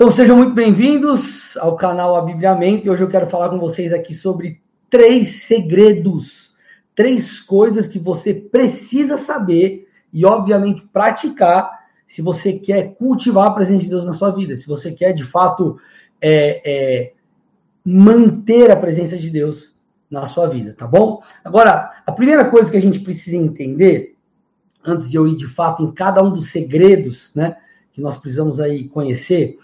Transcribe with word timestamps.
Então 0.00 0.10
sejam 0.10 0.34
muito 0.34 0.54
bem-vindos 0.54 1.58
ao 1.58 1.76
canal 1.76 2.16
A 2.16 2.22
Bibliamente. 2.22 2.88
Hoje 2.88 3.02
eu 3.02 3.08
quero 3.10 3.28
falar 3.28 3.50
com 3.50 3.58
vocês 3.58 3.92
aqui 3.92 4.14
sobre 4.14 4.58
três 4.88 5.42
segredos, 5.42 6.54
três 6.96 7.38
coisas 7.38 7.86
que 7.86 7.98
você 7.98 8.32
precisa 8.32 9.18
saber 9.18 9.86
e, 10.10 10.24
obviamente, 10.24 10.88
praticar 10.90 11.80
se 12.08 12.22
você 12.22 12.54
quer 12.54 12.94
cultivar 12.94 13.48
a 13.48 13.50
presença 13.50 13.82
de 13.82 13.90
Deus 13.90 14.06
na 14.06 14.14
sua 14.14 14.30
vida, 14.30 14.56
se 14.56 14.66
você 14.66 14.90
quer 14.90 15.12
de 15.12 15.22
fato 15.22 15.78
é, 16.18 16.62
é, 16.64 17.12
manter 17.84 18.70
a 18.70 18.76
presença 18.76 19.18
de 19.18 19.28
Deus 19.28 19.76
na 20.10 20.24
sua 20.24 20.46
vida, 20.48 20.74
tá 20.78 20.86
bom? 20.86 21.22
Agora, 21.44 22.02
a 22.06 22.12
primeira 22.12 22.46
coisa 22.48 22.70
que 22.70 22.76
a 22.78 22.82
gente 22.82 23.00
precisa 23.00 23.36
entender, 23.36 24.16
antes 24.82 25.10
de 25.10 25.18
eu 25.18 25.28
ir 25.28 25.36
de 25.36 25.46
fato 25.46 25.82
em 25.82 25.92
cada 25.92 26.22
um 26.22 26.30
dos 26.30 26.46
segredos, 26.46 27.34
né, 27.34 27.58
que 27.92 28.00
nós 28.00 28.16
precisamos 28.16 28.60
aí 28.60 28.88
conhecer, 28.88 29.58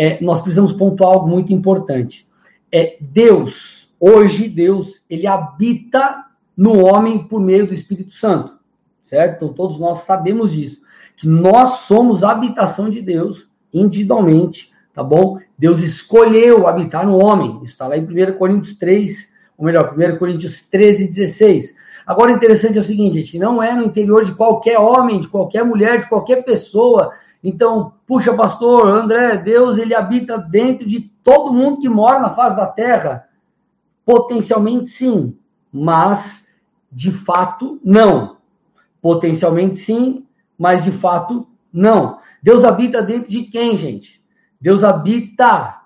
é, 0.00 0.18
nós 0.22 0.40
precisamos 0.40 0.72
pontuar 0.72 1.12
algo 1.12 1.28
muito 1.28 1.52
importante. 1.52 2.26
É 2.72 2.96
Deus, 3.02 3.92
hoje 4.00 4.48
Deus, 4.48 5.02
ele 5.10 5.26
habita 5.26 6.24
no 6.56 6.86
homem 6.86 7.24
por 7.24 7.38
meio 7.38 7.66
do 7.66 7.74
Espírito 7.74 8.14
Santo, 8.14 8.54
certo? 9.04 9.36
Então 9.36 9.52
todos 9.52 9.78
nós 9.78 9.98
sabemos 10.04 10.52
disso, 10.52 10.80
que 11.18 11.28
nós 11.28 11.80
somos 11.80 12.24
a 12.24 12.30
habitação 12.30 12.88
de 12.88 13.02
Deus 13.02 13.46
individualmente, 13.74 14.72
tá 14.94 15.04
bom? 15.04 15.38
Deus 15.58 15.80
escolheu 15.80 16.66
habitar 16.66 17.06
no 17.06 17.22
homem. 17.22 17.56
Isso 17.56 17.72
está 17.74 17.86
lá 17.86 17.98
em 17.98 18.02
1 18.02 18.38
Coríntios 18.38 18.78
3, 18.78 19.34
ou 19.58 19.66
melhor, 19.66 19.94
1 19.94 20.16
Coríntios 20.16 20.62
13, 20.62 21.08
16. 21.08 21.74
Agora, 22.06 22.32
interessante 22.32 22.78
é 22.78 22.80
o 22.80 22.84
seguinte, 22.84 23.18
gente, 23.18 23.38
não 23.38 23.62
é 23.62 23.74
no 23.74 23.84
interior 23.84 24.24
de 24.24 24.32
qualquer 24.32 24.78
homem, 24.78 25.20
de 25.20 25.28
qualquer 25.28 25.62
mulher, 25.62 26.00
de 26.00 26.08
qualquer 26.08 26.42
pessoa 26.42 27.12
então, 27.42 27.94
puxa, 28.10 28.34
pastor, 28.34 28.88
André, 28.88 29.36
Deus 29.36 29.78
ele 29.78 29.94
habita 29.94 30.36
dentro 30.36 30.84
de 30.84 30.98
todo 31.22 31.54
mundo 31.54 31.80
que 31.80 31.88
mora 31.88 32.18
na 32.18 32.30
face 32.30 32.56
da 32.56 32.66
terra? 32.66 33.28
Potencialmente 34.04 34.88
sim, 34.88 35.38
mas 35.72 36.48
de 36.90 37.12
fato 37.12 37.78
não. 37.84 38.38
Potencialmente 39.00 39.76
sim, 39.76 40.26
mas 40.58 40.82
de 40.82 40.90
fato 40.90 41.46
não. 41.72 42.18
Deus 42.42 42.64
habita 42.64 43.00
dentro 43.00 43.30
de 43.30 43.44
quem, 43.44 43.76
gente? 43.76 44.20
Deus 44.60 44.82
habita 44.82 45.82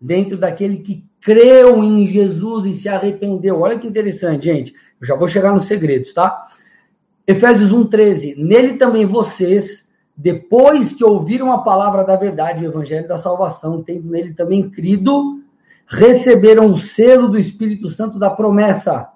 dentro 0.00 0.36
daquele 0.36 0.78
que 0.78 1.06
creu 1.20 1.84
em 1.84 2.08
Jesus 2.08 2.66
e 2.66 2.74
se 2.74 2.88
arrependeu. 2.88 3.60
Olha 3.60 3.78
que 3.78 3.86
interessante, 3.86 4.46
gente. 4.46 4.74
Eu 5.00 5.06
já 5.06 5.14
vou 5.14 5.28
chegar 5.28 5.52
nos 5.52 5.66
segredos, 5.66 6.12
tá? 6.12 6.48
Efésios 7.24 7.70
1:13. 7.70 8.34
Nele 8.36 8.78
também 8.78 9.06
vocês 9.06 9.87
depois 10.20 10.92
que 10.92 11.04
ouviram 11.04 11.52
a 11.52 11.58
palavra 11.58 12.02
da 12.02 12.16
verdade, 12.16 12.64
o 12.64 12.68
evangelho 12.68 13.06
da 13.06 13.18
salvação, 13.18 13.84
tendo 13.84 14.10
nele 14.10 14.34
também 14.34 14.68
crido, 14.68 15.40
receberam 15.86 16.72
o 16.72 16.76
selo 16.76 17.28
do 17.28 17.38
Espírito 17.38 17.88
Santo 17.88 18.18
da 18.18 18.28
promessa. 18.28 19.10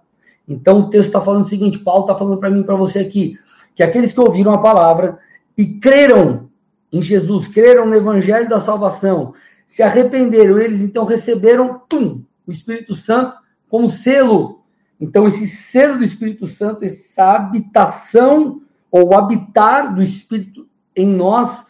Então 0.46 0.78
o 0.78 0.90
texto 0.90 1.08
está 1.08 1.20
falando 1.20 1.42
o 1.42 1.48
seguinte: 1.48 1.80
Paulo 1.80 2.02
está 2.02 2.14
falando 2.14 2.38
para 2.38 2.50
mim 2.50 2.62
para 2.62 2.76
você 2.76 3.00
aqui, 3.00 3.36
que 3.74 3.82
aqueles 3.82 4.12
que 4.12 4.20
ouviram 4.20 4.52
a 4.52 4.58
palavra 4.58 5.18
e 5.58 5.66
creram 5.80 6.48
em 6.92 7.02
Jesus, 7.02 7.48
creram 7.48 7.84
no 7.84 7.96
evangelho 7.96 8.48
da 8.48 8.60
salvação, 8.60 9.34
se 9.66 9.82
arrependeram, 9.82 10.56
eles 10.60 10.82
então 10.82 11.04
receberam 11.04 11.80
pum, 11.88 12.22
o 12.46 12.52
Espírito 12.52 12.94
Santo 12.94 13.34
como 13.68 13.90
selo. 13.90 14.62
Então, 15.00 15.26
esse 15.26 15.48
selo 15.48 15.98
do 15.98 16.04
Espírito 16.04 16.46
Santo, 16.46 16.84
essa 16.84 17.24
habitação 17.24 18.60
ou 18.88 19.14
habitar 19.14 19.92
do 19.92 20.00
Espírito 20.00 20.70
em 20.94 21.06
nós 21.06 21.66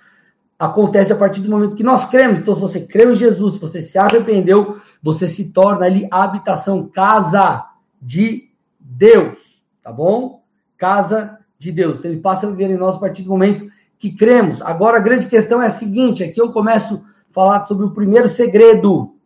acontece 0.59 1.13
a 1.13 1.17
partir 1.17 1.41
do 1.41 1.51
momento 1.51 1.75
que 1.75 1.83
nós 1.83 2.09
cremos. 2.09 2.39
Então, 2.39 2.55
se 2.55 2.61
você 2.61 2.81
creu 2.81 3.13
em 3.13 3.17
Jesus, 3.17 3.55
se 3.55 3.61
você 3.61 3.83
se 3.83 3.99
arrependeu, 3.99 4.77
você 5.03 5.29
se 5.29 5.47
torna 5.47 5.87
ali 5.87 6.07
habitação, 6.11 6.89
casa 6.89 7.67
de 8.01 8.49
Deus, 8.79 9.39
tá 9.83 9.91
bom? 9.93 10.43
Casa 10.79 11.39
de 11.59 11.73
Deus. 11.73 11.99
Então, 11.99 12.11
ele 12.11 12.21
passa 12.21 12.47
a 12.47 12.51
viver 12.51 12.71
em 12.71 12.77
nós 12.77 12.97
a 12.97 13.01
partir 13.01 13.23
do 13.23 13.31
momento 13.31 13.69
que 13.99 14.13
cremos. 14.13 14.63
Agora, 14.63 14.99
a 14.99 15.03
grande 15.03 15.27
questão 15.27 15.63
é 15.63 15.67
a 15.67 15.73
seguinte: 15.73 16.23
aqui 16.23 16.41
eu 16.41 16.53
começo 16.53 16.95
a 16.95 17.33
falar 17.33 17.65
sobre 17.67 17.87
o 17.87 17.91
primeiro 17.91 18.29
segredo 18.29 19.17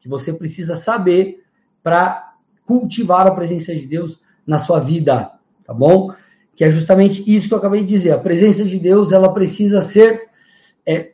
que 0.00 0.08
você 0.08 0.32
precisa 0.32 0.76
saber 0.76 1.42
para 1.82 2.32
cultivar 2.66 3.26
a 3.26 3.34
presença 3.34 3.74
de 3.74 3.86
Deus 3.86 4.20
na 4.46 4.58
sua 4.58 4.78
vida, 4.78 5.32
tá 5.64 5.74
bom? 5.74 6.12
Que 6.56 6.64
é 6.64 6.70
justamente 6.70 7.22
isso 7.32 7.48
que 7.48 7.54
eu 7.54 7.58
acabei 7.58 7.82
de 7.82 7.88
dizer. 7.88 8.12
A 8.12 8.18
presença 8.18 8.64
de 8.64 8.78
Deus, 8.78 9.12
ela 9.12 9.32
precisa 9.32 9.82
ser, 9.82 10.22
é, 10.86 11.10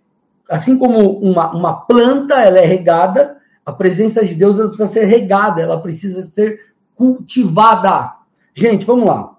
assim 0.49 0.79
como 0.79 1.19
uma, 1.19 1.51
uma 1.53 1.81
planta, 1.85 2.35
ela 2.37 2.59
é 2.59 2.65
regada, 2.65 3.37
a 3.67 3.73
presença 3.73 4.25
de 4.25 4.35
Deus 4.35 4.59
ela 4.59 4.69
precisa 4.69 4.89
ser 4.89 5.05
regada, 5.07 5.61
ela 5.61 5.81
precisa 5.81 6.27
ser 6.29 6.61
cultivada. 6.95 8.13
Gente, 8.55 8.85
vamos 8.85 9.07
lá. 9.07 9.37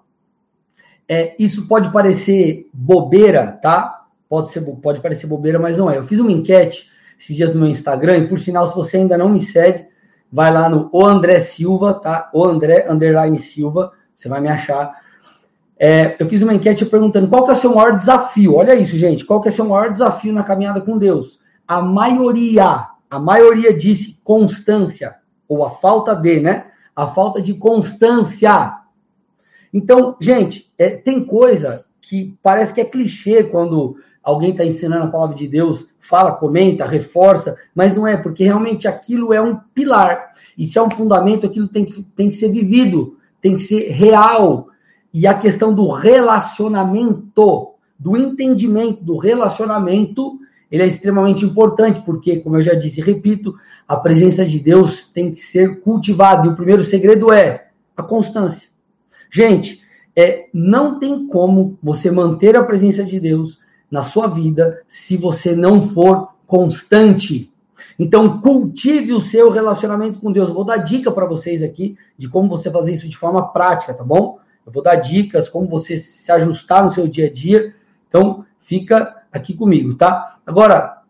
É, 1.08 1.34
isso 1.38 1.66
pode 1.66 1.90
parecer 1.90 2.68
bobeira, 2.72 3.58
tá? 3.62 4.04
Pode, 4.28 4.52
ser, 4.52 4.60
pode 4.60 5.00
parecer 5.00 5.26
bobeira, 5.26 5.58
mas 5.58 5.78
não 5.78 5.90
é. 5.90 5.98
Eu 5.98 6.06
fiz 6.06 6.18
uma 6.18 6.32
enquete 6.32 6.90
esses 7.18 7.34
dias 7.34 7.54
no 7.54 7.60
meu 7.60 7.70
Instagram, 7.70 8.18
e 8.18 8.28
por 8.28 8.38
sinal, 8.38 8.68
se 8.68 8.76
você 8.76 8.98
ainda 8.98 9.16
não 9.16 9.30
me 9.30 9.42
segue, 9.42 9.86
vai 10.30 10.52
lá 10.52 10.68
no 10.68 10.90
O 10.92 11.06
André 11.06 11.40
Silva, 11.40 11.94
tá? 11.94 12.30
O 12.34 12.44
André 12.44 12.86
Underline 12.90 13.38
Silva, 13.38 13.92
você 14.14 14.28
vai 14.28 14.40
me 14.40 14.48
achar. 14.48 15.03
É, 15.78 16.16
eu 16.18 16.28
fiz 16.28 16.42
uma 16.42 16.54
enquete 16.54 16.86
perguntando 16.86 17.28
qual 17.28 17.44
que 17.44 17.50
é 17.50 17.54
o 17.54 17.58
seu 17.58 17.74
maior 17.74 17.96
desafio. 17.96 18.54
Olha 18.54 18.74
isso, 18.74 18.96
gente. 18.96 19.24
Qual 19.24 19.40
que 19.40 19.48
é 19.48 19.52
o 19.52 19.54
seu 19.54 19.64
maior 19.64 19.90
desafio 19.90 20.32
na 20.32 20.44
caminhada 20.44 20.80
com 20.80 20.96
Deus? 20.96 21.40
A 21.66 21.80
maioria, 21.80 22.86
a 23.10 23.18
maioria 23.18 23.76
disse 23.76 24.20
constância, 24.22 25.16
ou 25.48 25.64
a 25.64 25.70
falta 25.70 26.14
de, 26.14 26.40
né? 26.40 26.66
A 26.94 27.08
falta 27.08 27.42
de 27.42 27.54
constância. 27.54 28.78
Então, 29.72 30.16
gente, 30.20 30.72
é, 30.78 30.90
tem 30.90 31.24
coisa 31.24 31.84
que 32.00 32.38
parece 32.42 32.72
que 32.72 32.80
é 32.80 32.84
clichê 32.84 33.42
quando 33.44 33.96
alguém 34.22 34.52
está 34.52 34.64
ensinando 34.64 35.04
a 35.04 35.08
palavra 35.08 35.36
de 35.36 35.48
Deus, 35.48 35.88
fala, 35.98 36.32
comenta, 36.32 36.86
reforça, 36.86 37.56
mas 37.74 37.96
não 37.96 38.06
é, 38.06 38.16
porque 38.16 38.44
realmente 38.44 38.86
aquilo 38.86 39.32
é 39.32 39.40
um 39.40 39.56
pilar. 39.74 40.32
E 40.56 40.66
se 40.66 40.78
é 40.78 40.82
um 40.82 40.90
fundamento, 40.90 41.46
aquilo 41.46 41.66
tem 41.66 41.84
que, 41.84 42.02
tem 42.16 42.30
que 42.30 42.36
ser 42.36 42.50
vivido, 42.50 43.18
tem 43.42 43.56
que 43.56 43.62
ser 43.62 43.90
real, 43.90 44.68
e 45.14 45.28
a 45.28 45.34
questão 45.34 45.72
do 45.72 45.92
relacionamento, 45.92 47.74
do 47.96 48.16
entendimento 48.16 49.04
do 49.04 49.16
relacionamento, 49.16 50.40
ele 50.68 50.82
é 50.82 50.86
extremamente 50.88 51.44
importante, 51.44 52.02
porque, 52.04 52.40
como 52.40 52.56
eu 52.56 52.62
já 52.62 52.74
disse 52.74 53.00
e 53.00 53.04
repito, 53.04 53.54
a 53.86 53.94
presença 53.96 54.44
de 54.44 54.58
Deus 54.58 55.08
tem 55.08 55.32
que 55.32 55.40
ser 55.40 55.80
cultivada. 55.82 56.48
E 56.48 56.50
o 56.50 56.56
primeiro 56.56 56.82
segredo 56.82 57.32
é 57.32 57.68
a 57.96 58.02
constância. 58.02 58.66
Gente, 59.32 59.80
é, 60.16 60.46
não 60.52 60.98
tem 60.98 61.28
como 61.28 61.78
você 61.80 62.10
manter 62.10 62.56
a 62.56 62.64
presença 62.64 63.04
de 63.04 63.20
Deus 63.20 63.60
na 63.88 64.02
sua 64.02 64.26
vida 64.26 64.82
se 64.88 65.16
você 65.16 65.54
não 65.54 65.90
for 65.90 66.30
constante. 66.44 67.52
Então, 67.96 68.40
cultive 68.40 69.12
o 69.12 69.20
seu 69.20 69.52
relacionamento 69.52 70.18
com 70.18 70.32
Deus. 70.32 70.50
Vou 70.50 70.64
dar 70.64 70.78
dica 70.78 71.12
para 71.12 71.24
vocês 71.24 71.62
aqui 71.62 71.96
de 72.18 72.28
como 72.28 72.48
você 72.48 72.68
fazer 72.68 72.94
isso 72.94 73.08
de 73.08 73.16
forma 73.16 73.52
prática, 73.52 73.94
tá 73.94 74.02
bom? 74.02 74.42
Eu 74.66 74.72
vou 74.72 74.82
dar 74.82 74.96
dicas 74.96 75.48
como 75.48 75.68
você 75.68 75.98
se 75.98 76.30
ajustar 76.32 76.84
no 76.84 76.92
seu 76.92 77.06
dia 77.06 77.26
a 77.26 77.32
dia. 77.32 77.74
Então, 78.08 78.44
fica 78.60 79.22
aqui 79.32 79.54
comigo, 79.54 79.94
tá? 79.94 80.38
Agora, 80.46 81.02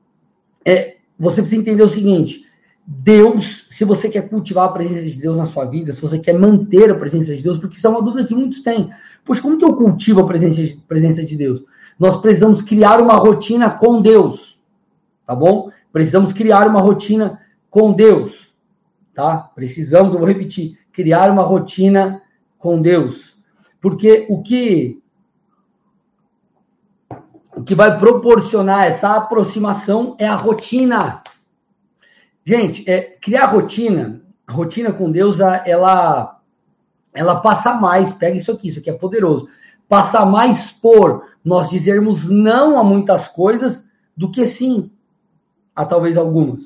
é, 0.65 0.97
você 1.19 1.41
precisa 1.41 1.60
entender 1.60 1.82
o 1.82 1.88
seguinte: 1.88 2.44
Deus, 2.87 3.66
se 3.70 3.84
você 3.84 4.09
quer 4.09 4.28
cultivar 4.28 4.69
a 4.69 4.72
presença 4.72 5.03
de 5.03 5.20
Deus 5.20 5.37
na 5.37 5.47
sua 5.47 5.65
vida, 5.65 5.92
se 5.92 6.00
você 6.00 6.19
quer 6.19 6.38
manter 6.38 6.91
a 6.91 6.98
presença 6.98 7.34
de 7.34 7.42
Deus, 7.42 7.59
porque 7.59 7.76
isso 7.76 7.87
é 7.87 7.91
uma 7.91 8.03
dúvida 8.03 8.26
que 8.26 8.34
muitos 8.34 8.62
têm. 8.62 8.91
Pois 9.25 9.41
como 9.41 9.59
que 9.59 9.65
eu 9.65 9.76
cultivo 9.76 10.21
a 10.21 10.26
presença 10.26 10.56
de, 10.56 10.76
presença 10.88 11.25
de 11.25 11.36
Deus? 11.36 11.65
Nós 11.98 12.21
precisamos 12.21 12.60
criar 12.60 13.00
uma 13.00 13.15
rotina 13.15 13.71
com 13.71 14.03
Deus, 14.03 14.60
tá 15.26 15.34
bom? 15.34 15.71
Precisamos 15.92 16.32
criar 16.32 16.66
uma 16.66 16.81
rotina 16.81 17.41
com 17.71 17.92
Deus, 17.92 18.53
tá? 19.15 19.50
Precisamos, 19.54 20.12
eu 20.12 20.18
vou 20.18 20.28
repetir, 20.28 20.78
criar 20.92 21.30
uma 21.30 21.42
rotina 21.42 22.21
com 22.59 22.83
Deus. 22.83 23.34
Porque 23.84 24.25
o 24.31 24.42
que 24.42 24.98
o 27.54 27.63
que 27.63 27.75
vai 27.75 27.98
proporcionar 27.98 28.86
essa 28.86 29.15
aproximação 29.15 30.16
é 30.19 30.27
a 30.27 30.34
rotina. 30.34 31.22
Gente, 32.47 32.91
é, 32.91 33.03
criar 33.03 33.45
rotina, 33.45 34.22
a 34.47 34.53
rotina 34.54 34.91
com 34.91 35.13
Deus, 35.13 35.39
ela, 35.39 36.41
ela 37.13 37.41
passa 37.41 37.75
mais, 37.75 38.15
pega 38.15 38.39
isso 38.39 38.53
aqui, 38.53 38.69
isso 38.69 38.78
aqui 38.78 38.89
é 38.89 38.95
poderoso, 38.95 39.51
passa 39.86 40.25
mais 40.25 40.72
por 40.72 41.27
nós 41.45 41.69
dizermos 41.69 42.27
não 42.27 42.78
a 42.78 42.83
muitas 42.83 43.28
coisas 43.28 43.86
do 44.16 44.33
que 44.33 44.47
sim 44.47 44.91
a 45.77 45.84
talvez 45.84 46.16
algumas. 46.16 46.63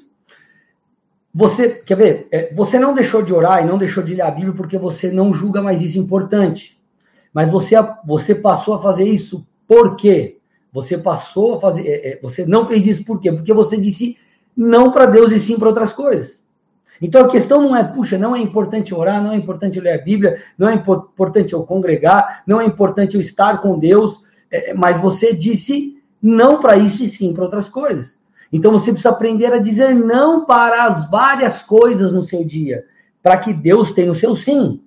Você, 1.35 1.69
quer 1.69 1.97
ver? 1.97 2.29
É, 2.31 2.55
você 2.55 2.79
não 2.79 2.94
deixou 2.94 3.23
de 3.23 3.35
orar 3.35 3.65
e 3.65 3.67
não 3.67 3.76
deixou 3.76 4.05
de 4.05 4.15
ler 4.15 4.23
a 4.23 4.31
Bíblia 4.31 4.55
porque 4.55 4.79
você 4.79 5.11
não 5.11 5.35
julga 5.35 5.61
mais 5.61 5.82
isso 5.82 5.99
importante. 5.99 6.78
Mas 7.38 7.52
você, 7.52 7.76
você 8.05 8.35
passou 8.35 8.75
a 8.75 8.82
fazer 8.82 9.05
isso 9.05 9.46
por 9.64 9.94
quê? 9.94 10.40
Você 10.73 10.99
passou 10.99 11.55
a 11.55 11.61
fazer. 11.61 11.87
É, 11.87 12.08
é, 12.08 12.20
você 12.20 12.44
não 12.44 12.67
fez 12.67 12.85
isso 12.85 13.05
por 13.05 13.20
quê? 13.20 13.31
Porque 13.31 13.52
você 13.52 13.76
disse 13.76 14.19
não 14.56 14.90
para 14.90 15.06
Deus 15.06 15.31
e 15.31 15.38
sim 15.38 15.56
para 15.56 15.69
outras 15.69 15.93
coisas. 15.93 16.43
Então 17.00 17.25
a 17.25 17.31
questão 17.31 17.62
não 17.62 17.76
é, 17.76 17.85
puxa, 17.85 18.19
não 18.19 18.35
é 18.35 18.40
importante 18.40 18.93
orar, 18.93 19.23
não 19.23 19.31
é 19.31 19.37
importante 19.37 19.79
ler 19.79 20.00
a 20.00 20.02
Bíblia, 20.02 20.43
não 20.58 20.69
é 20.69 20.75
importante 20.75 21.52
eu 21.52 21.62
congregar, 21.62 22.43
não 22.44 22.61
é 22.61 22.67
importante 22.67 23.14
eu 23.14 23.20
estar 23.20 23.62
com 23.62 23.79
Deus, 23.79 24.20
é, 24.50 24.75
mas 24.75 25.00
você 25.00 25.32
disse 25.32 25.96
não 26.20 26.61
para 26.61 26.76
isso 26.76 27.05
e 27.05 27.08
sim 27.08 27.32
para 27.32 27.44
outras 27.44 27.69
coisas. 27.69 28.19
Então 28.52 28.73
você 28.73 28.91
precisa 28.91 29.11
aprender 29.11 29.52
a 29.52 29.61
dizer 29.61 29.94
não 29.94 30.44
para 30.44 30.87
as 30.87 31.08
várias 31.08 31.62
coisas 31.62 32.12
no 32.12 32.25
seu 32.25 32.44
dia, 32.44 32.84
para 33.23 33.37
que 33.37 33.52
Deus 33.52 33.93
tenha 33.93 34.11
o 34.11 34.17
seu 34.17 34.34
sim. 34.34 34.82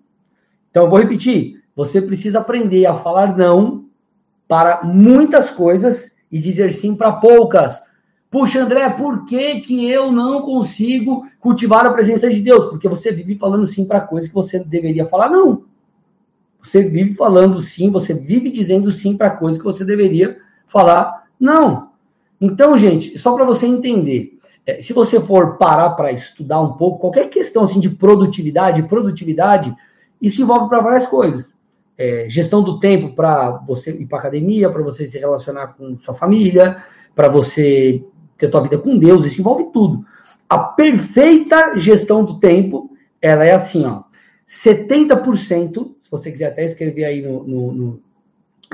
Então 0.69 0.83
eu 0.83 0.89
vou 0.89 0.99
repetir, 0.99 1.60
você 1.75 2.01
precisa 2.01 2.39
aprender 2.39 2.85
a 2.85 2.95
falar 2.95 3.37
não 3.37 3.85
para 4.47 4.81
muitas 4.83 5.51
coisas 5.51 6.11
e 6.31 6.39
dizer 6.39 6.73
sim 6.73 6.95
para 6.95 7.13
poucas. 7.13 7.79
Puxa, 8.29 8.61
André, 8.61 8.89
por 8.91 9.25
que, 9.25 9.61
que 9.61 9.89
eu 9.89 10.11
não 10.11 10.41
consigo 10.41 11.25
cultivar 11.39 11.85
a 11.85 11.93
presença 11.93 12.29
de 12.29 12.41
Deus? 12.41 12.69
Porque 12.69 12.87
você 12.87 13.11
vive 13.11 13.35
falando 13.35 13.67
sim 13.67 13.85
para 13.85 14.01
coisas 14.01 14.29
que 14.29 14.35
você 14.35 14.59
deveria 14.59 15.05
falar 15.05 15.29
não. 15.29 15.63
Você 16.61 16.83
vive 16.83 17.13
falando 17.13 17.59
sim, 17.59 17.89
você 17.89 18.13
vive 18.13 18.51
dizendo 18.51 18.91
sim 18.91 19.17
para 19.17 19.31
coisas 19.31 19.59
que 19.59 19.65
você 19.65 19.83
deveria 19.83 20.37
falar 20.67 21.25
não. 21.39 21.89
Então, 22.39 22.77
gente, 22.77 23.17
só 23.17 23.33
para 23.33 23.45
você 23.45 23.65
entender, 23.65 24.37
é, 24.65 24.81
se 24.81 24.93
você 24.93 25.19
for 25.19 25.57
parar 25.57 25.91
para 25.91 26.11
estudar 26.11 26.61
um 26.61 26.73
pouco, 26.73 26.99
qualquer 26.99 27.29
questão 27.29 27.63
assim 27.63 27.79
de 27.79 27.89
produtividade, 27.89 28.83
produtividade, 28.83 29.75
isso 30.21 30.41
envolve 30.41 30.69
para 30.69 30.81
várias 30.81 31.07
coisas. 31.07 31.53
É, 32.03 32.25
gestão 32.27 32.63
do 32.63 32.79
tempo 32.79 33.13
para 33.13 33.51
você 33.67 33.91
ir 33.91 34.07
para 34.07 34.17
academia, 34.17 34.71
para 34.71 34.81
você 34.81 35.07
se 35.07 35.19
relacionar 35.19 35.75
com 35.77 35.99
sua 35.99 36.15
família, 36.15 36.83
para 37.13 37.27
você 37.27 38.03
ter 38.39 38.49
tua 38.49 38.61
vida 38.61 38.79
com 38.79 38.97
Deus, 38.97 39.23
isso 39.23 39.39
envolve 39.39 39.65
tudo. 39.71 40.03
A 40.49 40.57
perfeita 40.57 41.77
gestão 41.77 42.25
do 42.25 42.39
tempo, 42.39 42.89
ela 43.21 43.45
é 43.45 43.51
assim, 43.51 43.85
ó, 43.85 44.01
70%, 44.49 45.91
se 46.01 46.09
você 46.09 46.31
quiser 46.31 46.47
até 46.47 46.65
escrever 46.65 47.05
aí 47.05 47.21
no, 47.21 47.43
no, 47.43 47.71
no, 47.71 48.01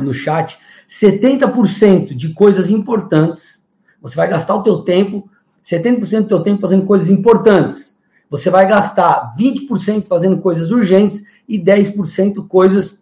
no 0.02 0.14
chat, 0.14 0.58
70% 0.90 2.16
de 2.16 2.34
coisas 2.34 2.70
importantes, 2.70 3.62
você 4.02 4.16
vai 4.16 4.30
gastar 4.30 4.56
o 4.56 4.64
teu 4.64 4.84
tempo, 4.84 5.30
70% 5.70 6.22
do 6.22 6.28
teu 6.30 6.44
tempo 6.44 6.62
fazendo 6.62 6.86
coisas 6.86 7.10
importantes. 7.10 7.94
Você 8.30 8.50
vai 8.50 8.66
gastar 8.66 9.36
20% 9.38 10.08
fazendo 10.08 10.38
coisas 10.38 10.72
urgentes 10.72 11.26
e 11.46 11.60
10% 11.60 12.48
coisas 12.48 12.98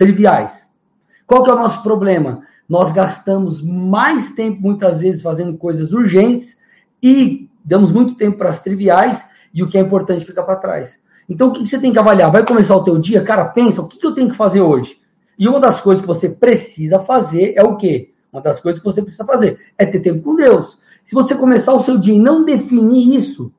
triviais. 0.00 0.66
Qual 1.26 1.44
que 1.44 1.50
é 1.50 1.52
o 1.52 1.58
nosso 1.58 1.82
problema? 1.82 2.42
nós 2.70 2.92
gastamos 2.92 3.60
mais 3.60 4.32
tempo, 4.36 4.62
muitas 4.62 5.00
vezes, 5.00 5.22
fazendo 5.22 5.58
coisas 5.58 5.92
urgentes 5.92 6.56
e 7.02 7.50
damos 7.64 7.90
muito 7.90 8.14
tempo 8.14 8.38
para 8.38 8.48
as 8.48 8.62
triviais 8.62 9.26
e 9.52 9.60
o 9.60 9.68
que 9.68 9.76
é 9.76 9.80
importante 9.80 10.24
fica 10.24 10.40
para 10.40 10.54
trás. 10.54 10.96
Então, 11.28 11.48
o 11.48 11.52
que 11.52 11.66
você 11.66 11.80
tem 11.80 11.92
que 11.92 11.98
avaliar? 11.98 12.30
Vai 12.30 12.46
começar 12.46 12.76
o 12.76 12.84
teu 12.84 12.96
dia? 12.96 13.24
Cara, 13.24 13.44
pensa, 13.44 13.82
o 13.82 13.88
que 13.88 14.06
eu 14.06 14.14
tenho 14.14 14.30
que 14.30 14.36
fazer 14.36 14.60
hoje? 14.60 15.00
E 15.36 15.48
uma 15.48 15.58
das 15.58 15.80
coisas 15.80 16.00
que 16.00 16.06
você 16.06 16.28
precisa 16.28 17.00
fazer 17.00 17.54
é 17.56 17.62
o 17.64 17.76
quê? 17.76 18.12
Uma 18.32 18.40
das 18.40 18.60
coisas 18.60 18.80
que 18.80 18.86
você 18.86 19.02
precisa 19.02 19.24
fazer 19.24 19.58
é 19.76 19.84
ter 19.84 19.98
tempo 19.98 20.22
com 20.22 20.36
Deus. 20.36 20.78
Se 21.06 21.12
você 21.12 21.34
começar 21.34 21.72
o 21.72 21.82
seu 21.82 21.98
dia 21.98 22.14
e 22.14 22.20
não 22.20 22.44
definir 22.44 23.16
isso, 23.16 23.52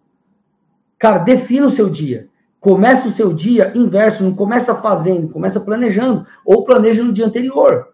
cara, 0.98 1.18
defina 1.18 1.68
o 1.68 1.72
seu 1.72 1.90
dia. 1.90 2.30
Começa 2.62 3.08
o 3.08 3.12
seu 3.12 3.34
dia 3.34 3.76
inverso, 3.76 4.24
não 4.24 4.36
começa 4.36 4.76
fazendo, 4.76 5.28
começa 5.30 5.60
planejando, 5.60 6.28
ou 6.46 6.64
planeja 6.64 7.04
no 7.04 7.12
dia 7.12 7.26
anterior. 7.26 7.88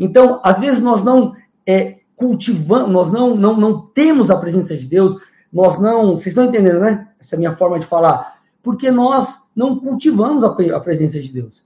Então, 0.00 0.40
às 0.42 0.58
vezes 0.58 0.82
nós 0.82 1.04
não 1.04 1.34
é, 1.66 1.98
cultivamos, 2.16 2.90
nós 2.90 3.12
não, 3.12 3.36
não, 3.36 3.60
não 3.60 3.80
temos 3.80 4.30
a 4.30 4.38
presença 4.38 4.74
de 4.74 4.86
Deus, 4.86 5.20
nós 5.52 5.78
não. 5.78 6.14
Vocês 6.14 6.28
estão 6.28 6.46
entendendo, 6.46 6.80
né? 6.80 7.08
Essa 7.20 7.34
é 7.34 7.36
a 7.36 7.38
minha 7.38 7.56
forma 7.56 7.78
de 7.78 7.84
falar. 7.84 8.38
Porque 8.62 8.90
nós 8.90 9.28
não 9.54 9.78
cultivamos 9.78 10.42
a, 10.42 10.48
a 10.48 10.80
presença 10.80 11.20
de 11.20 11.30
Deus. 11.30 11.62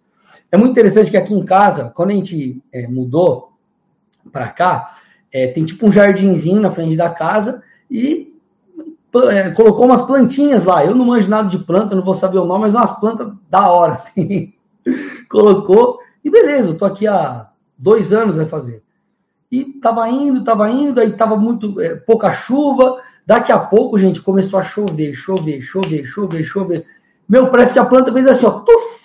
É 0.51 0.57
muito 0.57 0.73
interessante 0.73 1.13
que 1.13 1.17
aqui 1.17 1.35
em 1.35 1.45
casa, 1.45 1.93
quando 1.95 2.11
a 2.11 2.15
gente 2.15 2.61
é, 2.73 2.89
mudou 2.89 3.53
para 4.33 4.49
cá, 4.49 4.97
é, 5.31 5.47
tem 5.47 5.65
tipo 5.65 5.87
um 5.87 5.93
jardinzinho 5.93 6.61
na 6.61 6.73
frente 6.73 6.97
da 6.97 7.09
casa 7.09 7.63
e 7.91 8.32
colocou 9.55 9.87
umas 9.87 10.03
plantinhas 10.03 10.65
lá. 10.65 10.85
Eu 10.85 10.95
não 10.95 11.05
manjo 11.05 11.29
nada 11.29 11.49
de 11.49 11.59
planta, 11.59 11.95
não 11.95 12.05
vou 12.05 12.15
saber 12.15 12.39
o 12.39 12.45
nome, 12.45 12.63
mas 12.63 12.75
umas 12.75 12.99
plantas 12.99 13.33
da 13.49 13.71
hora, 13.71 13.93
assim. 13.95 14.53
colocou 15.29 16.01
e 16.25 16.31
beleza, 16.31 16.71
eu 16.71 16.79
tô 16.79 16.85
aqui 16.85 17.07
há 17.07 17.53
Dois 17.83 18.13
anos 18.13 18.37
vai 18.37 18.47
fazer. 18.47 18.81
E 19.51 19.65
tava 19.65 20.09
indo, 20.09 20.45
tava 20.45 20.71
indo, 20.71 21.01
aí 21.01 21.17
tava 21.17 21.37
muito 21.37 21.81
é, 21.81 21.97
pouca 21.97 22.33
chuva. 22.33 23.03
Daqui 23.27 23.51
a 23.51 23.59
pouco, 23.59 23.99
gente, 23.99 24.21
começou 24.21 24.61
a 24.61 24.63
chover, 24.63 25.15
chover, 25.15 25.61
chover, 25.63 26.07
chover, 26.07 26.45
chover. 26.45 26.87
Meu, 27.29 27.51
parece 27.51 27.73
que 27.73 27.81
a 27.81 27.85
planta 27.85 28.13
fez 28.13 28.25
assim, 28.29 28.47
ó. 28.47 28.61
Tuf! 28.61 29.03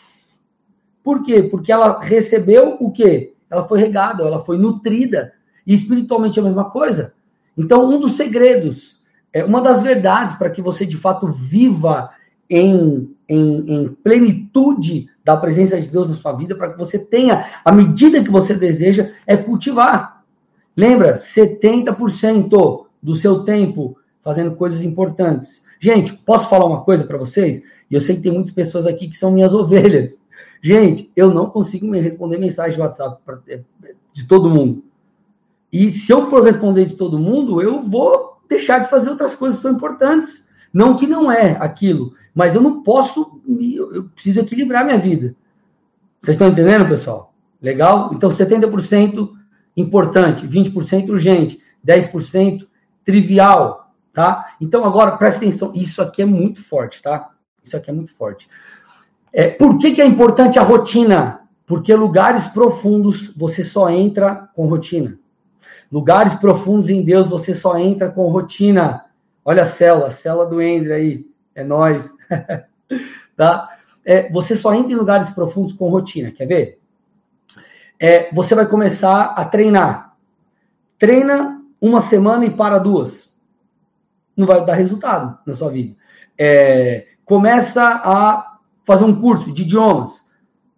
Por 1.04 1.24
quê? 1.24 1.42
Porque 1.42 1.72
ela 1.72 2.00
recebeu 2.00 2.78
o 2.80 2.92
quê? 2.92 3.34
Ela 3.50 3.68
foi 3.68 3.80
regada, 3.80 4.24
ela 4.24 4.46
foi 4.46 4.60
nutrida. 4.60 5.34
E 5.66 5.74
espiritualmente 5.74 6.38
é 6.38 6.42
a 6.44 6.46
mesma 6.46 6.70
coisa. 6.70 7.16
Então, 7.58 7.90
um 7.90 8.00
dos 8.00 8.16
segredos, 8.16 8.97
é 9.38 9.46
uma 9.46 9.62
das 9.62 9.84
verdades 9.84 10.36
para 10.36 10.50
que 10.50 10.64
você 10.64 10.84
de 10.84 10.98
fato 10.98 11.28
viva 11.28 12.10
em, 12.50 13.16
em, 13.30 13.72
em 13.72 13.88
plenitude 13.90 15.10
da 15.24 15.38
presença 15.38 15.80
de 15.80 15.88
Deus 15.88 16.10
na 16.10 16.16
sua 16.16 16.32
vida, 16.32 16.56
para 16.56 16.72
que 16.72 16.78
você 16.78 16.98
tenha 16.98 17.46
a 17.64 17.72
medida 17.72 18.24
que 18.24 18.32
você 18.32 18.56
deseja, 18.56 19.12
é 19.28 19.38
cultivar. 19.38 20.24
Lembra? 20.76 21.20
70% 21.20 22.86
do 23.02 23.16
seu 23.16 23.44
tempo 23.44 23.98
fazendo 24.24 24.56
coisas 24.56 24.82
importantes. 24.82 25.64
Gente, 25.80 26.14
posso 26.14 26.50
falar 26.50 26.66
uma 26.66 26.82
coisa 26.82 27.04
para 27.04 27.20
vocês? 27.20 27.62
E 27.92 27.94
eu 27.94 28.02
sei 28.02 28.16
que 28.16 28.24
tem 28.24 28.32
muitas 28.32 28.54
pessoas 28.54 28.88
aqui 28.88 29.08
que 29.08 29.18
são 29.18 29.32
minhas 29.32 29.54
ovelhas. 29.56 30.20
Gente, 30.64 31.12
eu 31.16 31.32
não 31.32 31.52
consigo 31.52 31.86
me 31.86 32.02
responder 32.02 32.40
mensagem 32.40 32.74
de 32.74 32.82
WhatsApp 32.82 33.22
pra, 33.24 33.38
de 34.12 34.28
todo 34.28 34.50
mundo. 34.50 34.84
E 35.72 35.92
se 35.92 36.12
eu 36.12 36.28
for 36.28 36.44
responder 36.44 36.86
de 36.86 36.96
todo 36.96 37.20
mundo, 37.20 37.62
eu 37.62 37.84
vou 37.84 38.27
deixar 38.48 38.80
de 38.80 38.90
fazer 38.90 39.10
outras 39.10 39.36
coisas 39.36 39.58
que 39.58 39.64
são 39.64 39.72
importantes. 39.74 40.48
Não 40.74 40.96
que 40.98 41.08
não 41.08 41.32
é 41.32 41.58
aquilo, 41.60 42.14
mas 42.36 42.54
eu 42.54 42.62
não 42.62 42.84
posso, 42.84 43.42
eu 43.48 44.10
preciso 44.14 44.42
equilibrar 44.42 44.86
minha 44.86 44.98
vida. 44.98 45.36
Vocês 46.22 46.36
estão 46.36 46.50
entendendo, 46.50 46.88
pessoal? 46.88 47.34
Legal? 47.62 48.12
Então, 48.14 48.30
70% 48.30 49.30
importante, 49.76 50.48
20% 50.48 51.10
urgente, 51.10 51.62
10% 51.86 52.68
trivial, 53.06 53.94
tá? 54.14 54.56
Então, 54.60 54.84
agora, 54.84 55.18
presta 55.18 55.46
atenção, 55.46 55.72
isso 55.74 56.02
aqui 56.02 56.22
é 56.22 56.26
muito 56.26 56.64
forte, 56.64 57.02
tá? 57.02 57.32
Isso 57.64 57.78
aqui 57.78 57.90
é 57.90 57.94
muito 57.94 58.14
forte. 58.16 58.48
É, 59.32 59.50
por 59.50 59.78
que, 59.78 59.94
que 59.94 60.02
é 60.02 60.06
importante 60.06 60.60
a 60.60 60.64
rotina? 60.64 61.42
Porque 61.66 61.94
lugares 61.94 62.48
profundos 62.48 63.34
você 63.36 63.64
só 63.64 63.90
entra 63.90 64.50
com 64.56 64.68
rotina. 64.68 65.18
Lugares 65.92 66.36
profundos 66.36 66.90
em 66.90 67.04
Deus 67.04 67.30
você 67.30 67.56
só 67.56 67.78
entra 67.78 68.10
com 68.10 68.28
rotina. 68.30 69.06
Olha 69.44 69.64
a 69.64 69.66
célula, 69.66 70.08
a 70.08 70.12
célula 70.12 70.46
do 70.50 70.62
Ender 70.62 70.94
aí, 70.94 71.26
é 71.56 71.64
nós. 71.64 72.10
tá? 73.36 73.78
É, 74.04 74.30
você 74.32 74.56
só 74.58 74.74
entra 74.74 74.94
em 74.94 74.98
lugares 74.98 75.30
profundos 75.30 75.74
com 75.74 75.90
rotina, 75.90 76.32
quer 76.32 76.46
ver? 76.46 76.80
É, 78.00 78.34
você 78.34 78.54
vai 78.54 78.68
começar 78.68 79.34
a 79.36 79.46
treinar. 79.46 80.16
Treina 81.00 81.62
uma 81.80 82.02
semana 82.02 82.46
e 82.46 82.50
para 82.50 82.78
duas. 82.78 83.34
Não 84.36 84.46
vai 84.46 84.66
dar 84.66 84.76
resultado 84.76 85.38
na 85.46 85.54
sua 85.56 85.70
vida. 85.70 85.96
É, 86.38 87.08
começa 87.26 87.84
a 87.84 88.58
fazer 88.84 89.06
um 89.06 89.20
curso 89.20 89.52
de 89.52 89.64
idiomas. 89.64 90.26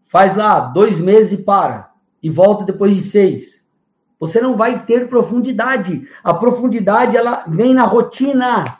Faz 0.07 0.35
lá 0.35 0.59
dois 0.59 0.99
meses 0.99 1.39
e 1.39 1.43
para. 1.43 1.91
E 2.21 2.29
volta 2.29 2.63
depois 2.63 2.95
de 2.95 3.01
seis. 3.01 3.58
Você 4.19 4.41
não 4.41 4.57
vai 4.57 4.85
ter 4.85 5.07
profundidade. 5.07 6.07
A 6.23 6.33
profundidade 6.33 7.15
ela 7.15 7.45
vem 7.47 7.73
na 7.73 7.85
rotina 7.85 8.79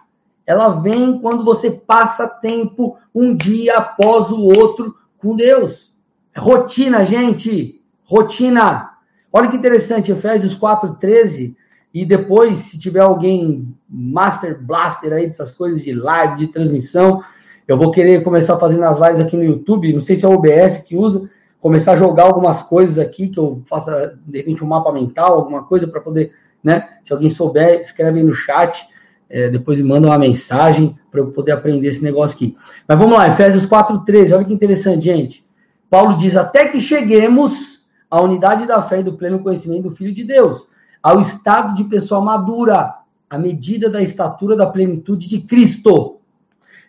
ela 0.50 0.81
vem 0.81 1.19
quando 1.19 1.46
você 1.46 1.69
passa 1.69 2.27
tempo 2.27 2.98
um 3.13 3.36
dia 3.36 3.75
após 3.75 4.31
o 4.31 4.46
outro 4.46 4.96
com 5.19 5.36
Deus. 5.36 5.93
Rotina, 6.36 7.05
gente. 7.05 7.79
Rotina. 8.03 8.93
Olha 9.31 9.48
que 9.48 9.58
interessante, 9.58 10.12
Efésios 10.12 10.60
4,13. 10.60 11.55
E 11.93 12.03
depois, 12.03 12.58
se 12.62 12.79
tiver 12.79 13.01
alguém 13.01 13.75
Master 13.88 14.60
Blaster 14.60 15.13
aí 15.13 15.27
dessas 15.27 15.51
coisas 15.51 15.84
de 15.84 15.93
live, 15.93 16.38
de 16.38 16.48
transmissão, 16.48 17.24
eu 17.67 17.77
vou 17.77 17.91
querer 17.91 18.24
começar 18.24 18.58
fazendo 18.58 18.86
as 18.86 19.00
lives 19.00 19.19
aqui 19.19 19.38
no 19.38 19.43
YouTube. 19.43 19.93
Não 19.93 20.01
sei 20.01 20.17
se 20.17 20.25
é 20.25 20.27
o 20.27 20.34
OBS 20.34 20.79
que 20.79 20.96
usa. 20.96 21.29
Começar 21.62 21.94
a 21.94 21.98
jogar 21.98 22.24
algumas 22.24 22.63
coisas 22.63 22.98
aqui, 22.98 23.28
que 23.28 23.39
eu 23.39 23.62
faça, 23.66 24.18
de 24.25 24.38
repente, 24.38 24.63
um 24.63 24.68
mapa 24.68 24.92
mental, 24.92 25.34
alguma 25.34 25.63
coisa 25.63 25.88
para 25.88 26.00
poder, 26.00 26.32
né? 26.63 26.89
Se 27.06 27.12
alguém 27.12 27.30
souber, 27.30 27.82
escreve 27.82 28.20
aí 28.20 28.25
no 28.25 28.34
chat 28.34 28.88
é, 29.30 29.48
depois 29.50 29.78
me 29.78 29.88
manda 29.88 30.08
uma 30.08 30.18
mensagem 30.18 30.98
para 31.12 31.20
eu 31.20 31.32
poder 31.32 31.51
aprender 31.51 31.88
esse 31.88 32.04
negócio 32.04 32.36
aqui. 32.36 32.58
Mas 32.88 32.98
vamos 32.98 33.16
lá, 33.16 33.28
Efésios 33.28 33.68
4,13, 33.68 34.36
olha 34.36 34.46
que 34.46 34.54
interessante, 34.54 35.06
gente. 35.06 35.46
Paulo 35.89 36.18
diz: 36.18 36.36
até 36.36 36.68
que 36.68 36.82
cheguemos 36.82 37.86
à 38.10 38.20
unidade 38.20 38.68
da 38.68 38.82
fé 38.82 39.01
e 39.01 39.04
do 39.04 39.13
pleno 39.13 39.39
conhecimento 39.39 39.84
do 39.84 39.92
Filho 39.92 40.13
de 40.13 40.24
Deus, 40.24 40.68
ao 41.01 41.22
estado 41.22 41.75
de 41.75 41.84
pessoa 41.84 42.20
madura, 42.22 42.96
a 43.30 43.38
medida 43.38 43.89
da 43.89 44.01
estatura 44.01 44.56
da 44.58 44.66
plenitude 44.66 45.30
de 45.30 45.42
Cristo. 45.42 46.18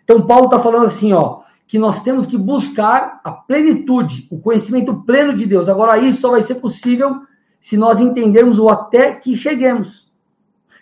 Então, 0.03 0.25
Paulo 0.25 0.45
está 0.45 0.59
falando 0.59 0.87
assim, 0.87 1.13
ó, 1.13 1.40
que 1.71 1.79
nós 1.79 2.03
temos 2.03 2.25
que 2.25 2.37
buscar 2.37 3.21
a 3.23 3.31
plenitude, 3.31 4.27
o 4.29 4.37
conhecimento 4.37 4.93
pleno 5.05 5.33
de 5.33 5.45
Deus. 5.45 5.69
Agora, 5.69 5.97
isso 5.97 6.19
só 6.19 6.31
vai 6.31 6.43
ser 6.43 6.55
possível 6.55 7.21
se 7.61 7.77
nós 7.77 7.97
entendermos 7.97 8.59
o 8.59 8.67
até 8.67 9.13
que 9.13 9.37
cheguemos. 9.37 10.01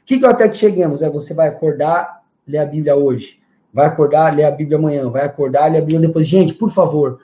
O 0.01 0.05
que, 0.07 0.15
é 0.15 0.27
o 0.27 0.31
até 0.31 0.49
que 0.49 0.57
cheguemos? 0.57 1.03
É 1.03 1.09
você 1.11 1.31
vai 1.31 1.47
acordar, 1.47 2.23
ler 2.47 2.57
a 2.57 2.65
Bíblia 2.65 2.95
hoje. 2.95 3.39
Vai 3.71 3.85
acordar, 3.85 4.35
ler 4.35 4.45
a 4.45 4.49
Bíblia 4.49 4.79
amanhã. 4.79 5.07
Vai 5.11 5.25
acordar, 5.25 5.71
ler 5.71 5.77
a 5.77 5.81
Bíblia 5.81 6.07
depois. 6.07 6.27
Gente, 6.27 6.55
por 6.55 6.71
favor, 6.71 7.19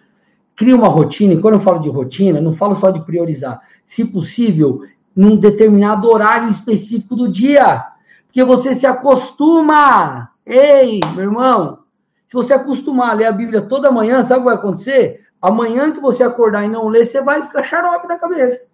crie 0.55 0.75
uma 0.75 0.87
rotina. 0.87 1.33
E 1.33 1.41
quando 1.41 1.55
eu 1.55 1.59
falo 1.59 1.79
de 1.79 1.89
rotina, 1.89 2.39
não 2.39 2.53
falo 2.53 2.75
só 2.75 2.91
de 2.91 3.03
priorizar. 3.03 3.63
Se 3.87 4.05
possível, 4.05 4.83
num 5.15 5.37
determinado 5.37 6.07
horário 6.07 6.51
específico 6.51 7.15
do 7.15 7.31
dia. 7.31 7.83
Porque 8.27 8.45
você 8.45 8.75
se 8.75 8.85
acostuma. 8.85 10.29
Ei, 10.45 10.99
meu 11.15 11.23
irmão, 11.23 11.79
se 12.27 12.33
você 12.33 12.53
acostumar 12.53 13.11
a 13.11 13.13
ler 13.13 13.25
a 13.25 13.31
Bíblia 13.31 13.61
toda 13.61 13.91
manhã, 13.91 14.23
sabe 14.23 14.41
o 14.41 14.43
que 14.43 14.45
vai 14.45 14.55
acontecer? 14.55 15.25
Amanhã 15.41 15.91
que 15.91 15.99
você 15.99 16.23
acordar 16.23 16.65
e 16.65 16.69
não 16.69 16.87
ler, 16.87 17.05
você 17.05 17.21
vai 17.21 17.43
ficar 17.43 17.63
xarope 17.63 18.07
da 18.07 18.17
cabeça. 18.17 18.69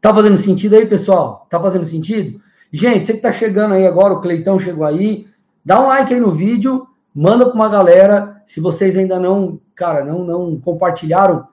Tá 0.00 0.12
fazendo 0.12 0.38
sentido 0.38 0.74
aí, 0.74 0.86
pessoal? 0.86 1.46
Tá 1.48 1.60
fazendo 1.60 1.86
sentido? 1.86 2.40
Gente, 2.72 3.06
você 3.06 3.12
que 3.12 3.20
tá 3.20 3.32
chegando 3.32 3.74
aí 3.74 3.86
agora, 3.86 4.14
o 4.14 4.20
Cleitão 4.20 4.58
chegou 4.58 4.84
aí, 4.84 5.26
dá 5.64 5.80
um 5.80 5.88
like 5.88 6.12
aí 6.12 6.18
no 6.18 6.32
vídeo, 6.32 6.88
manda 7.14 7.44
para 7.44 7.54
uma 7.54 7.68
galera. 7.68 8.42
Se 8.46 8.60
vocês 8.60 8.96
ainda 8.96 9.18
não, 9.20 9.60
cara, 9.74 10.04
não, 10.04 10.24
não 10.24 10.58
compartilharam, 10.58 11.46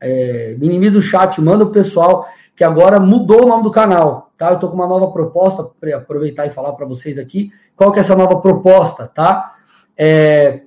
é, 0.00 0.54
minimiza 0.58 0.98
o 0.98 1.02
chat, 1.02 1.40
manda 1.40 1.64
o 1.64 1.72
pessoal 1.72 2.28
que 2.54 2.62
agora 2.62 3.00
mudou 3.00 3.44
o 3.44 3.48
nome 3.48 3.62
do 3.62 3.70
canal, 3.70 4.30
tá? 4.36 4.50
Eu 4.50 4.58
tô 4.58 4.68
com 4.68 4.74
uma 4.74 4.86
nova 4.86 5.10
proposta 5.10 5.64
para 5.80 5.96
aproveitar 5.96 6.46
e 6.46 6.50
falar 6.50 6.74
para 6.74 6.84
vocês 6.84 7.18
aqui. 7.18 7.50
Qual 7.74 7.90
que 7.90 7.98
é 7.98 8.02
essa 8.02 8.14
nova 8.14 8.38
proposta, 8.40 9.06
tá? 9.06 9.54
É, 10.02 10.62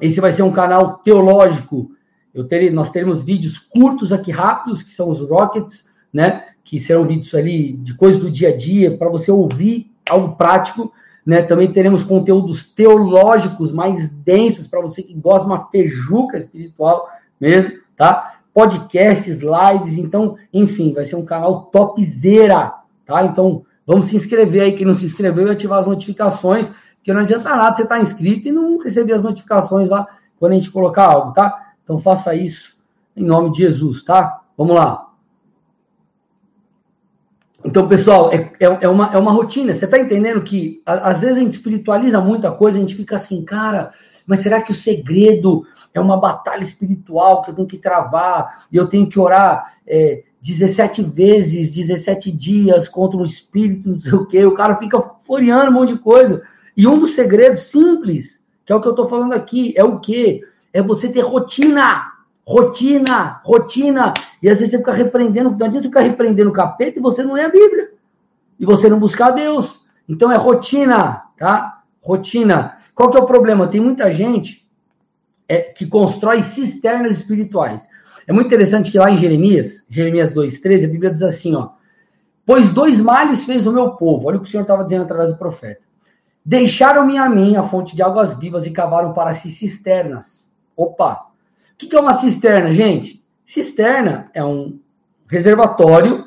esse 0.00 0.20
vai 0.20 0.32
ser 0.32 0.42
um 0.42 0.50
canal 0.50 0.98
teológico. 0.98 1.92
Terei, 2.48 2.68
nós 2.68 2.90
teremos 2.90 3.22
vídeos 3.22 3.56
curtos 3.58 4.12
aqui, 4.12 4.32
rápidos, 4.32 4.82
que 4.82 4.92
são 4.92 5.08
os 5.08 5.20
Rockets, 5.20 5.88
né? 6.12 6.46
Que 6.64 6.80
serão 6.80 7.06
vídeos 7.06 7.32
ali 7.32 7.74
de 7.74 7.94
coisas 7.94 8.20
do 8.20 8.28
dia 8.28 8.48
a 8.48 8.56
dia, 8.56 8.98
para 8.98 9.08
você 9.08 9.30
ouvir 9.30 9.92
algo 10.10 10.34
prático. 10.34 10.92
Né? 11.24 11.42
Também 11.42 11.72
teremos 11.72 12.02
conteúdos 12.02 12.68
teológicos 12.68 13.72
mais 13.72 14.10
densos, 14.10 14.66
para 14.66 14.80
você 14.80 15.00
que 15.00 15.14
gosta 15.14 15.40
de 15.40 15.46
uma 15.46 15.68
fejuca 15.68 16.38
espiritual 16.38 17.08
mesmo, 17.40 17.78
tá? 17.96 18.36
podcasts, 18.56 19.40
lives, 19.40 19.98
então, 19.98 20.36
enfim, 20.50 20.94
vai 20.94 21.04
ser 21.04 21.14
um 21.14 21.24
canal 21.26 21.66
topzera, 21.66 22.72
tá? 23.04 23.22
Então, 23.22 23.66
vamos 23.86 24.06
se 24.06 24.16
inscrever 24.16 24.62
aí, 24.62 24.72
quem 24.72 24.86
não 24.86 24.94
se 24.94 25.04
inscreveu, 25.04 25.46
e 25.46 25.50
ativar 25.50 25.80
as 25.80 25.86
notificações, 25.86 26.72
porque 27.06 27.14
não 27.14 27.20
adianta 27.20 27.54
nada 27.54 27.76
você 27.76 27.84
estar 27.84 27.98
tá 27.98 28.02
inscrito 28.02 28.48
e 28.48 28.52
não 28.52 28.78
receber 28.78 29.12
as 29.12 29.22
notificações 29.22 29.88
lá 29.88 30.08
quando 30.40 30.52
a 30.52 30.54
gente 30.56 30.72
colocar 30.72 31.04
algo, 31.04 31.32
tá? 31.32 31.70
Então, 31.84 32.00
faça 32.00 32.34
isso 32.34 32.76
em 33.16 33.22
nome 33.22 33.52
de 33.52 33.58
Jesus, 33.58 34.02
tá? 34.02 34.40
Vamos 34.58 34.74
lá. 34.74 35.06
Então, 37.64 37.86
pessoal, 37.86 38.32
é, 38.32 38.50
é, 38.58 38.78
é, 38.80 38.88
uma, 38.88 39.12
é 39.12 39.18
uma 39.18 39.30
rotina. 39.30 39.72
Você 39.72 39.84
está 39.84 40.00
entendendo 40.00 40.42
que 40.42 40.82
às 40.84 41.20
vezes 41.20 41.36
a 41.36 41.38
gente 41.38 41.54
espiritualiza 41.54 42.20
muita 42.20 42.50
coisa, 42.50 42.76
a 42.76 42.80
gente 42.80 42.96
fica 42.96 43.14
assim, 43.14 43.44
cara, 43.44 43.92
mas 44.26 44.40
será 44.40 44.60
que 44.60 44.72
o 44.72 44.76
segredo 44.76 45.64
é 45.94 46.00
uma 46.00 46.16
batalha 46.16 46.64
espiritual 46.64 47.42
que 47.42 47.52
eu 47.52 47.54
tenho 47.54 47.68
que 47.68 47.78
travar, 47.78 48.66
e 48.72 48.76
eu 48.76 48.88
tenho 48.88 49.08
que 49.08 49.20
orar 49.20 49.74
é, 49.86 50.24
17 50.42 51.02
vezes, 51.02 51.70
17 51.70 52.32
dias 52.32 52.88
contra 52.88 53.16
o 53.16 53.24
espírito, 53.24 53.90
não 53.90 53.96
sei 53.96 54.12
o 54.12 54.26
quê. 54.26 54.44
O 54.44 54.54
cara 54.54 54.74
fica 54.74 55.00
floreando 55.00 55.70
um 55.70 55.74
monte 55.74 55.92
de 55.92 56.00
coisa. 56.00 56.42
E 56.76 56.86
um 56.86 56.98
dos 56.98 57.14
segredos 57.14 57.62
simples, 57.62 58.40
que 58.64 58.72
é 58.72 58.76
o 58.76 58.80
que 58.80 58.86
eu 58.86 58.92
estou 58.92 59.08
falando 59.08 59.32
aqui, 59.32 59.72
é 59.76 59.82
o 59.82 59.98
quê? 59.98 60.42
É 60.72 60.82
você 60.82 61.08
ter 61.08 61.22
rotina. 61.22 62.12
Rotina, 62.46 63.40
rotina. 63.44 64.12
E 64.42 64.48
às 64.48 64.58
vezes 64.58 64.72
você 64.72 64.78
fica 64.78 64.92
repreendendo, 64.92 65.50
não 65.50 65.66
adianta 65.66 65.82
ficar 65.82 66.00
repreendendo 66.00 66.50
o 66.50 66.52
capeta 66.52 66.98
e 66.98 67.02
você 67.02 67.22
não 67.22 67.32
lê 67.32 67.42
a 67.42 67.48
Bíblia. 67.48 67.92
E 68.60 68.66
você 68.66 68.88
não 68.88 68.98
buscar 68.98 69.30
Deus. 69.30 69.84
Então 70.08 70.30
é 70.30 70.36
rotina, 70.36 71.22
tá? 71.38 71.82
Rotina. 72.00 72.76
Qual 72.94 73.10
que 73.10 73.16
é 73.16 73.20
o 73.20 73.26
problema? 73.26 73.68
Tem 73.68 73.80
muita 73.80 74.12
gente 74.12 74.66
é, 75.48 75.60
que 75.60 75.86
constrói 75.86 76.42
cisternas 76.42 77.12
espirituais. 77.12 77.88
É 78.26 78.32
muito 78.32 78.48
interessante 78.48 78.90
que 78.90 78.98
lá 78.98 79.10
em 79.10 79.18
Jeremias, 79.18 79.86
Jeremias 79.88 80.34
2,13, 80.34 80.84
a 80.84 80.88
Bíblia 80.88 81.12
diz 81.12 81.22
assim, 81.22 81.54
ó. 81.54 81.70
Pois 82.44 82.72
dois 82.72 83.00
males 83.00 83.44
fez 83.44 83.66
o 83.66 83.72
meu 83.72 83.92
povo. 83.92 84.28
Olha 84.28 84.36
o 84.36 84.40
que 84.40 84.48
o 84.48 84.50
Senhor 84.50 84.62
estava 84.62 84.84
dizendo 84.84 85.04
através 85.04 85.30
do 85.30 85.38
profeta. 85.38 85.85
Deixaram-me 86.48 87.18
a 87.18 87.28
mim 87.28 87.56
a 87.56 87.64
fonte 87.64 87.96
de 87.96 88.04
águas 88.04 88.38
vivas 88.38 88.64
e 88.66 88.70
cavaram 88.70 89.12
para 89.12 89.34
si 89.34 89.50
cisternas. 89.50 90.48
Opa! 90.76 91.26
O 91.74 91.76
que 91.76 91.96
é 91.96 92.00
uma 92.00 92.14
cisterna, 92.14 92.72
gente? 92.72 93.20
Cisterna 93.44 94.30
é 94.32 94.44
um 94.44 94.78
reservatório, 95.28 96.24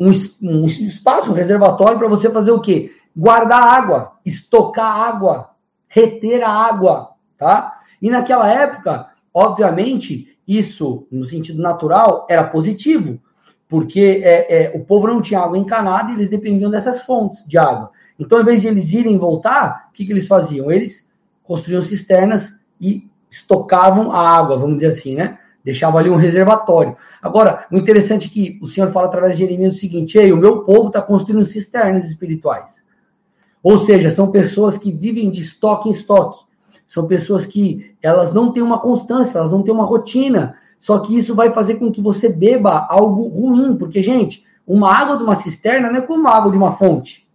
um, 0.00 0.10
um 0.40 0.64
espaço, 0.64 1.32
um 1.32 1.34
reservatório 1.34 1.98
para 1.98 2.08
você 2.08 2.30
fazer 2.30 2.50
o 2.50 2.62
quê? 2.62 2.96
Guardar 3.14 3.62
água, 3.62 4.12
estocar 4.24 5.02
água, 5.02 5.50
reter 5.86 6.42
a 6.42 6.50
água, 6.50 7.10
tá? 7.36 7.82
E 8.00 8.08
naquela 8.08 8.50
época, 8.50 9.10
obviamente, 9.34 10.34
isso, 10.48 11.06
no 11.12 11.26
sentido 11.26 11.60
natural, 11.60 12.26
era 12.30 12.44
positivo, 12.44 13.20
porque 13.68 14.22
é, 14.24 14.64
é, 14.64 14.72
o 14.74 14.82
povo 14.82 15.06
não 15.06 15.20
tinha 15.20 15.40
água 15.40 15.58
encanada 15.58 16.10
e 16.10 16.14
eles 16.14 16.30
dependiam 16.30 16.70
dessas 16.70 17.02
fontes 17.02 17.46
de 17.46 17.58
água. 17.58 17.90
Então, 18.18 18.38
ao 18.38 18.42
invés 18.42 18.62
de 18.62 18.68
eles 18.68 18.92
irem 18.92 19.16
voltar, 19.16 19.88
o 19.90 19.92
que, 19.92 20.04
que 20.04 20.12
eles 20.12 20.26
faziam? 20.26 20.70
Eles 20.70 21.08
construíam 21.44 21.82
cisternas 21.82 22.58
e 22.80 23.08
estocavam 23.30 24.10
a 24.12 24.20
água, 24.20 24.58
vamos 24.58 24.78
dizer 24.78 24.88
assim, 24.88 25.14
né? 25.14 25.38
Deixavam 25.64 25.98
ali 25.98 26.10
um 26.10 26.16
reservatório. 26.16 26.96
Agora, 27.22 27.66
o 27.70 27.76
interessante 27.76 28.28
é 28.28 28.30
que 28.30 28.58
o 28.62 28.66
Senhor 28.66 28.90
fala 28.90 29.06
através 29.06 29.36
de 29.36 29.44
Jeremias 29.44 29.76
o 29.76 29.78
seguinte: 29.78 30.18
Ei, 30.18 30.32
o 30.32 30.36
meu 30.36 30.64
povo 30.64 30.88
está 30.88 31.02
construindo 31.02 31.44
cisternas 31.46 32.08
espirituais. 32.08 32.76
Ou 33.62 33.78
seja, 33.80 34.10
são 34.10 34.30
pessoas 34.30 34.78
que 34.78 34.90
vivem 34.90 35.30
de 35.30 35.42
estoque 35.42 35.88
em 35.88 35.92
estoque. 35.92 36.44
São 36.88 37.06
pessoas 37.06 37.44
que 37.44 37.94
elas 38.00 38.32
não 38.32 38.52
têm 38.52 38.62
uma 38.62 38.78
constância, 38.78 39.38
elas 39.38 39.52
não 39.52 39.62
têm 39.62 39.74
uma 39.74 39.84
rotina. 39.84 40.56
Só 40.78 41.00
que 41.00 41.18
isso 41.18 41.34
vai 41.34 41.52
fazer 41.52 41.74
com 41.74 41.92
que 41.92 42.00
você 42.00 42.28
beba 42.28 42.86
algo 42.88 43.28
ruim, 43.28 43.76
porque, 43.76 44.02
gente, 44.02 44.44
uma 44.66 44.90
água 44.96 45.16
de 45.16 45.24
uma 45.24 45.36
cisterna 45.36 45.90
não 45.90 45.98
é 45.98 46.00
como 46.00 46.20
uma 46.20 46.30
água 46.30 46.50
de 46.50 46.56
uma 46.56 46.72
fonte. 46.72 47.27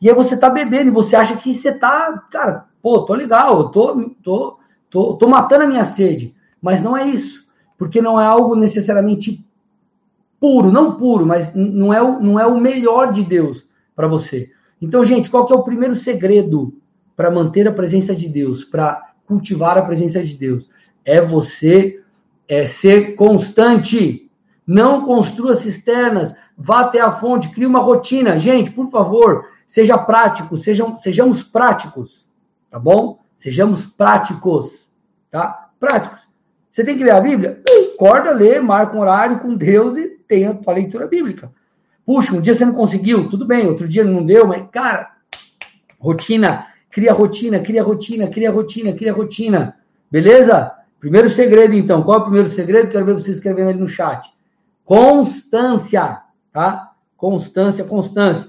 E 0.00 0.08
aí 0.08 0.14
você 0.14 0.36
tá 0.36 0.50
bebendo 0.50 0.88
e 0.88 0.92
você 0.92 1.16
acha 1.16 1.36
que 1.36 1.54
você 1.54 1.72
tá, 1.72 2.24
cara, 2.30 2.66
pô, 2.82 3.02
tô 3.02 3.14
legal, 3.14 3.58
eu 3.58 3.68
tô, 3.68 4.10
tô, 4.22 4.58
tô, 4.90 5.14
tô 5.14 5.28
matando 5.28 5.64
a 5.64 5.68
minha 5.68 5.84
sede. 5.84 6.34
Mas 6.60 6.82
não 6.82 6.96
é 6.96 7.06
isso. 7.06 7.46
Porque 7.78 8.00
não 8.00 8.20
é 8.20 8.26
algo 8.26 8.54
necessariamente 8.54 9.44
puro, 10.40 10.70
não 10.70 10.96
puro, 10.96 11.26
mas 11.26 11.54
não 11.54 11.92
é 11.92 12.02
o, 12.02 12.20
não 12.20 12.38
é 12.38 12.46
o 12.46 12.60
melhor 12.60 13.12
de 13.12 13.22
Deus 13.22 13.68
para 13.94 14.06
você. 14.06 14.50
Então, 14.80 15.04
gente, 15.04 15.30
qual 15.30 15.46
que 15.46 15.52
é 15.52 15.56
o 15.56 15.64
primeiro 15.64 15.94
segredo 15.94 16.74
para 17.16 17.30
manter 17.30 17.66
a 17.66 17.72
presença 17.72 18.14
de 18.14 18.28
Deus, 18.28 18.62
para 18.62 19.12
cultivar 19.26 19.78
a 19.78 19.82
presença 19.82 20.22
de 20.22 20.34
Deus. 20.34 20.68
É 21.04 21.20
você 21.20 22.02
é 22.46 22.66
ser 22.66 23.14
constante. 23.14 24.30
Não 24.66 25.04
construa 25.04 25.54
cisternas, 25.54 26.34
vá 26.56 26.80
até 26.80 27.00
a 27.00 27.12
fonte, 27.12 27.48
crie 27.50 27.66
uma 27.66 27.80
rotina. 27.80 28.38
Gente, 28.38 28.70
por 28.72 28.90
favor, 28.90 29.46
seja 29.76 29.98
prático, 29.98 30.56
sejam, 30.56 30.98
sejamos 31.00 31.42
práticos, 31.42 32.26
tá 32.70 32.78
bom? 32.78 33.18
Sejamos 33.38 33.84
práticos, 33.84 34.70
tá? 35.30 35.68
Práticos. 35.78 36.20
Você 36.72 36.82
tem 36.82 36.96
que 36.96 37.04
ler 37.04 37.12
a 37.12 37.20
Bíblia? 37.20 37.60
Acorda, 37.94 38.30
lê, 38.30 38.58
marca 38.58 38.96
um 38.96 39.00
horário 39.00 39.40
com 39.40 39.54
Deus 39.54 39.98
e 39.98 40.08
tenha 40.26 40.52
a 40.52 40.54
tua 40.54 40.72
leitura 40.72 41.06
bíblica. 41.06 41.52
Puxa, 42.06 42.34
um 42.34 42.40
dia 42.40 42.54
você 42.54 42.64
não 42.64 42.72
conseguiu, 42.72 43.28
tudo 43.28 43.44
bem, 43.44 43.66
outro 43.66 43.86
dia 43.86 44.02
não 44.02 44.24
deu, 44.24 44.46
mas, 44.46 44.66
cara, 44.70 45.10
rotina 45.98 46.68
Cria 46.96 47.12
rotina, 47.12 47.60
cria 47.60 47.82
rotina, 47.82 48.26
cria 48.30 48.50
rotina, 48.50 48.94
cria 48.94 49.12
rotina. 49.12 49.76
Beleza? 50.10 50.72
Primeiro 50.98 51.28
segredo, 51.28 51.74
então. 51.74 52.02
Qual 52.02 52.16
é 52.16 52.20
o 52.20 52.24
primeiro 52.24 52.48
segredo? 52.48 52.88
Quero 52.90 53.04
ver 53.04 53.12
você 53.12 53.32
escrevendo 53.32 53.68
ali 53.68 53.78
no 53.78 53.86
chat. 53.86 54.26
Constância, 54.82 56.22
tá? 56.50 56.92
Constância, 57.14 57.84
constância. 57.84 58.48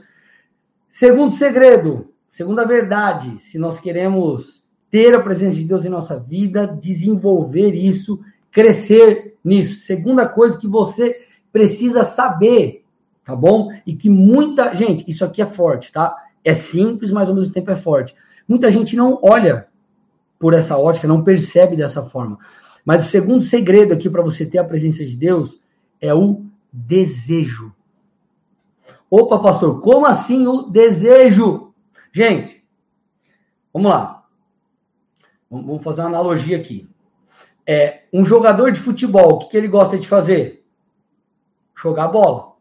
Segundo 0.98 1.36
segredo, 1.36 2.10
segunda 2.32 2.66
verdade, 2.66 3.38
se 3.52 3.60
nós 3.60 3.80
queremos 3.80 4.64
ter 4.90 5.14
a 5.14 5.22
presença 5.22 5.56
de 5.56 5.64
Deus 5.64 5.86
em 5.86 5.90
nossa 5.90 6.20
vida, 6.20 6.66
desenvolver 6.66 7.76
isso, 7.76 8.20
crescer 8.50 9.36
nisso. 9.46 9.86
Segunda 9.86 10.28
coisa 10.28 10.58
que 10.58 10.68
você 10.68 11.22
precisa 11.54 12.04
saber, 12.04 12.84
tá 13.24 13.36
bom? 13.36 13.72
E 13.86 13.96
que 13.96 14.10
muita 14.10 14.74
gente, 14.74 15.06
isso 15.08 15.24
aqui 15.24 15.40
é 15.40 15.46
forte, 15.46 15.92
tá? 15.92 16.16
É 16.44 16.56
simples, 16.56 17.12
mas 17.12 17.30
ao 17.30 17.36
mesmo 17.36 17.54
tempo 17.54 17.70
é 17.70 17.78
forte. 17.78 18.16
Muita 18.48 18.72
gente 18.72 18.96
não 18.96 19.20
olha 19.22 19.68
por 20.40 20.56
essa 20.56 20.80
ótica, 20.80 21.08
não 21.08 21.24
percebe 21.24 21.78
dessa 21.78 22.02
forma. 22.10 22.40
Mas 22.84 23.06
o 23.06 23.10
segundo 23.12 23.44
segredo 23.44 23.94
aqui 23.94 24.10
para 24.10 24.24
você 24.24 24.48
ter 24.48 24.58
a 24.58 24.64
presença 24.64 25.06
de 25.06 25.16
Deus 25.16 25.62
é 26.02 26.12
o 26.12 26.44
desejo. 26.74 27.72
Opa, 29.10 29.40
pastor, 29.40 29.80
como 29.82 30.06
assim 30.06 30.48
o 30.48 30.64
desejo? 30.64 31.74
Gente, 32.12 32.64
vamos 33.74 33.92
lá. 33.92 34.26
Vamos 35.50 35.82
fazer 35.82 36.02
uma 36.02 36.08
analogia 36.08 36.58
aqui. 36.58 36.90
É, 37.66 38.04
um 38.14 38.26
jogador 38.26 38.72
de 38.72 38.80
futebol, 38.80 39.34
o 39.34 39.40
que, 39.40 39.50
que 39.50 39.58
ele 39.58 39.68
gosta 39.68 39.98
de 39.98 40.08
fazer? 40.08 40.66
Jogar 41.76 42.10
bola. 42.10 42.54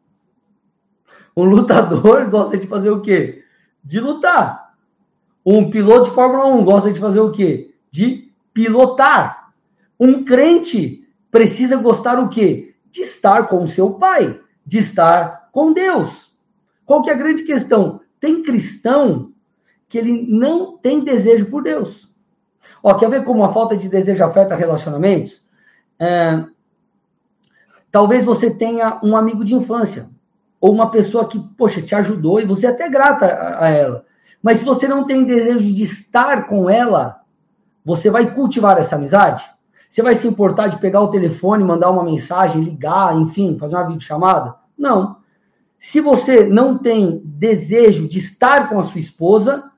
Um 1.36 1.44
lutador 1.44 2.28
gosta 2.30 2.56
de 2.56 2.66
fazer 2.66 2.90
o 2.90 3.00
quê? 3.00 3.44
De 3.82 3.98
lutar. 3.98 4.74
Um 5.44 5.70
piloto 5.70 6.10
de 6.10 6.14
Fórmula 6.14 6.46
1 6.46 6.64
gosta 6.64 6.92
de 6.92 7.00
fazer 7.00 7.20
o 7.20 7.32
quê? 7.32 7.74
De 7.90 8.32
pilotar. 8.52 9.52
Um 9.98 10.24
crente 10.24 11.08
precisa 11.30 11.76
gostar 11.76 12.18
o 12.18 12.28
quê? 12.28 12.74
De 12.90 13.02
estar 13.02 13.48
com 13.48 13.66
seu 13.66 13.94
pai, 13.94 14.40
de 14.64 14.78
estar 14.78 15.50
com 15.52 15.72
Deus. 15.72 16.35
Qual 16.86 17.02
que 17.02 17.10
é 17.10 17.12
a 17.12 17.16
grande 17.16 17.42
questão? 17.42 18.00
Tem 18.20 18.42
cristão 18.42 19.32
que 19.88 19.98
ele 19.98 20.26
não 20.28 20.78
tem 20.78 21.00
desejo 21.00 21.46
por 21.46 21.62
Deus. 21.62 22.08
Ó, 22.82 22.94
quer 22.94 23.10
ver 23.10 23.24
como 23.24 23.44
a 23.44 23.52
falta 23.52 23.76
de 23.76 23.88
desejo 23.88 24.24
afeta 24.24 24.54
relacionamentos? 24.54 25.42
É, 25.98 26.44
talvez 27.90 28.24
você 28.24 28.50
tenha 28.50 29.00
um 29.02 29.16
amigo 29.16 29.44
de 29.44 29.54
infância, 29.54 30.08
ou 30.60 30.72
uma 30.72 30.90
pessoa 30.90 31.28
que, 31.28 31.38
poxa, 31.56 31.82
te 31.82 31.94
ajudou 31.94 32.40
e 32.40 32.46
você 32.46 32.66
é 32.66 32.70
até 32.70 32.88
grata 32.88 33.26
a, 33.26 33.64
a 33.66 33.68
ela. 33.68 34.04
Mas 34.42 34.60
se 34.60 34.64
você 34.64 34.86
não 34.86 35.06
tem 35.06 35.24
desejo 35.24 35.60
de 35.60 35.82
estar 35.82 36.46
com 36.46 36.70
ela, 36.70 37.20
você 37.84 38.10
vai 38.10 38.32
cultivar 38.32 38.78
essa 38.78 38.96
amizade? 38.96 39.44
Você 39.90 40.02
vai 40.02 40.16
se 40.16 40.26
importar 40.26 40.68
de 40.68 40.78
pegar 40.78 41.00
o 41.00 41.10
telefone, 41.10 41.64
mandar 41.64 41.90
uma 41.90 42.04
mensagem, 42.04 42.62
ligar, 42.62 43.16
enfim, 43.16 43.56
fazer 43.58 43.76
uma 43.76 43.86
videochamada? 43.86 44.54
Não. 44.76 45.16
Se 45.80 46.00
você 46.00 46.44
não 46.44 46.78
tem 46.78 47.20
desejo 47.24 48.08
de 48.08 48.18
estar 48.18 48.68
com 48.68 48.78
a 48.78 48.84
sua 48.84 49.00
esposa, 49.00 49.70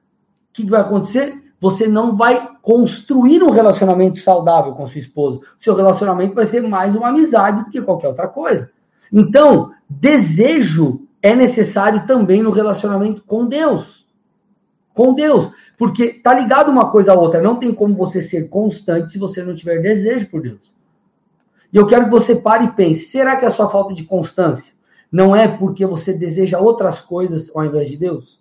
o 0.51 0.53
que 0.53 0.65
vai 0.65 0.81
acontecer? 0.81 1.35
Você 1.61 1.87
não 1.89 2.17
vai 2.17 2.51
construir 2.63 3.43
um 3.43 3.51
relacionamento 3.51 4.19
saudável 4.19 4.73
com 4.73 4.85
a 4.85 4.89
sua 4.89 5.01
esposa. 5.01 5.41
O 5.41 5.63
seu 5.63 5.75
relacionamento 5.75 6.35
vai 6.35 6.47
ser 6.47 6.63
mais 6.63 6.95
uma 6.95 7.09
amizade 7.09 7.65
do 7.65 7.71
que 7.71 7.83
qualquer 7.83 8.09
outra 8.09 8.29
coisa. 8.29 8.71
Então, 9.13 9.73
desejo 9.89 11.07
é 11.21 11.35
necessário 11.35 12.07
também 12.07 12.43
no 12.43 12.51
relacionamento 12.51 13.23
com 13.23 13.47
Deus. 13.47 14.07
Com 14.95 15.15
Deus. 15.15 15.51
Porque 15.77 16.15
tá 16.15 16.35
ligado 16.35 16.71
uma 16.71 16.91
coisa 16.91 17.13
à 17.13 17.15
outra. 17.15 17.43
Não 17.43 17.57
tem 17.57 17.75
como 17.75 17.95
você 17.95 18.23
ser 18.23 18.49
constante 18.49 19.13
se 19.13 19.19
você 19.19 19.43
não 19.43 19.55
tiver 19.55 19.81
desejo 19.81 20.29
por 20.31 20.43
Deus. 20.43 20.73
E 21.73 21.77
eu 21.77 21.87
quero 21.87 22.05
que 22.05 22.11
você 22.11 22.37
pare 22.37 22.65
e 22.65 22.73
pense: 22.73 23.07
será 23.07 23.37
que 23.37 23.47
a 23.47 23.51
sua 23.51 23.69
falta 23.69 23.95
de 23.95 24.05
constância 24.05 24.73
não 25.11 25.35
é 25.35 25.49
porque 25.49 25.87
você 25.87 26.13
deseja 26.13 26.59
outras 26.59 27.01
coisas 27.01 27.55
ao 27.55 27.65
invés 27.65 27.89
de 27.89 27.97
Deus? 27.97 28.39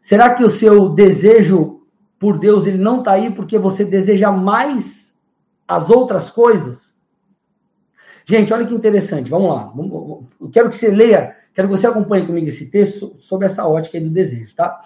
Será 0.00 0.34
que 0.34 0.42
o 0.42 0.50
seu 0.50 0.88
desejo 0.88 1.82
por 2.18 2.38
Deus 2.38 2.66
ele 2.66 2.78
não 2.78 2.98
está 2.98 3.12
aí 3.12 3.32
porque 3.32 3.58
você 3.58 3.84
deseja 3.84 4.32
mais 4.32 5.14
as 5.66 5.88
outras 5.90 6.30
coisas? 6.30 6.92
Gente, 8.24 8.52
olha 8.52 8.66
que 8.66 8.74
interessante. 8.74 9.30
Vamos 9.30 9.48
lá. 9.48 9.72
Eu 10.40 10.50
quero 10.50 10.70
que 10.70 10.76
você 10.76 10.88
leia, 10.88 11.36
quero 11.54 11.68
que 11.68 11.76
você 11.76 11.86
acompanhe 11.86 12.26
comigo 12.26 12.48
esse 12.48 12.66
texto 12.70 13.14
sobre 13.18 13.46
essa 13.46 13.66
ótica 13.66 14.00
do 14.00 14.10
desejo, 14.10 14.54
tá? 14.54 14.80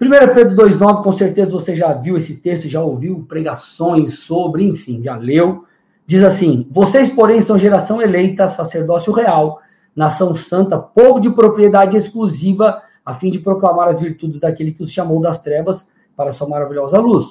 1 0.00 0.34
Pedro 0.34 0.56
2,9, 0.56 1.02
com 1.02 1.12
certeza 1.12 1.50
você 1.50 1.74
já 1.74 1.92
viu 1.92 2.16
esse 2.16 2.36
texto, 2.36 2.68
já 2.68 2.80
ouviu 2.80 3.24
pregações 3.28 4.20
sobre, 4.20 4.64
enfim, 4.64 5.02
já 5.02 5.16
leu. 5.16 5.64
Diz 6.08 6.24
assim: 6.24 6.66
Vocês, 6.70 7.12
porém, 7.12 7.42
são 7.42 7.58
geração 7.58 8.00
eleita, 8.00 8.48
sacerdócio 8.48 9.12
real, 9.12 9.60
nação 9.94 10.34
santa, 10.34 10.78
povo 10.78 11.20
de 11.20 11.28
propriedade 11.28 11.98
exclusiva, 11.98 12.82
a 13.04 13.14
fim 13.14 13.30
de 13.30 13.38
proclamar 13.38 13.88
as 13.88 14.00
virtudes 14.00 14.40
daquele 14.40 14.72
que 14.72 14.82
os 14.82 14.90
chamou 14.90 15.20
das 15.20 15.42
trevas 15.42 15.92
para 16.16 16.32
sua 16.32 16.48
maravilhosa 16.48 16.98
luz. 16.98 17.26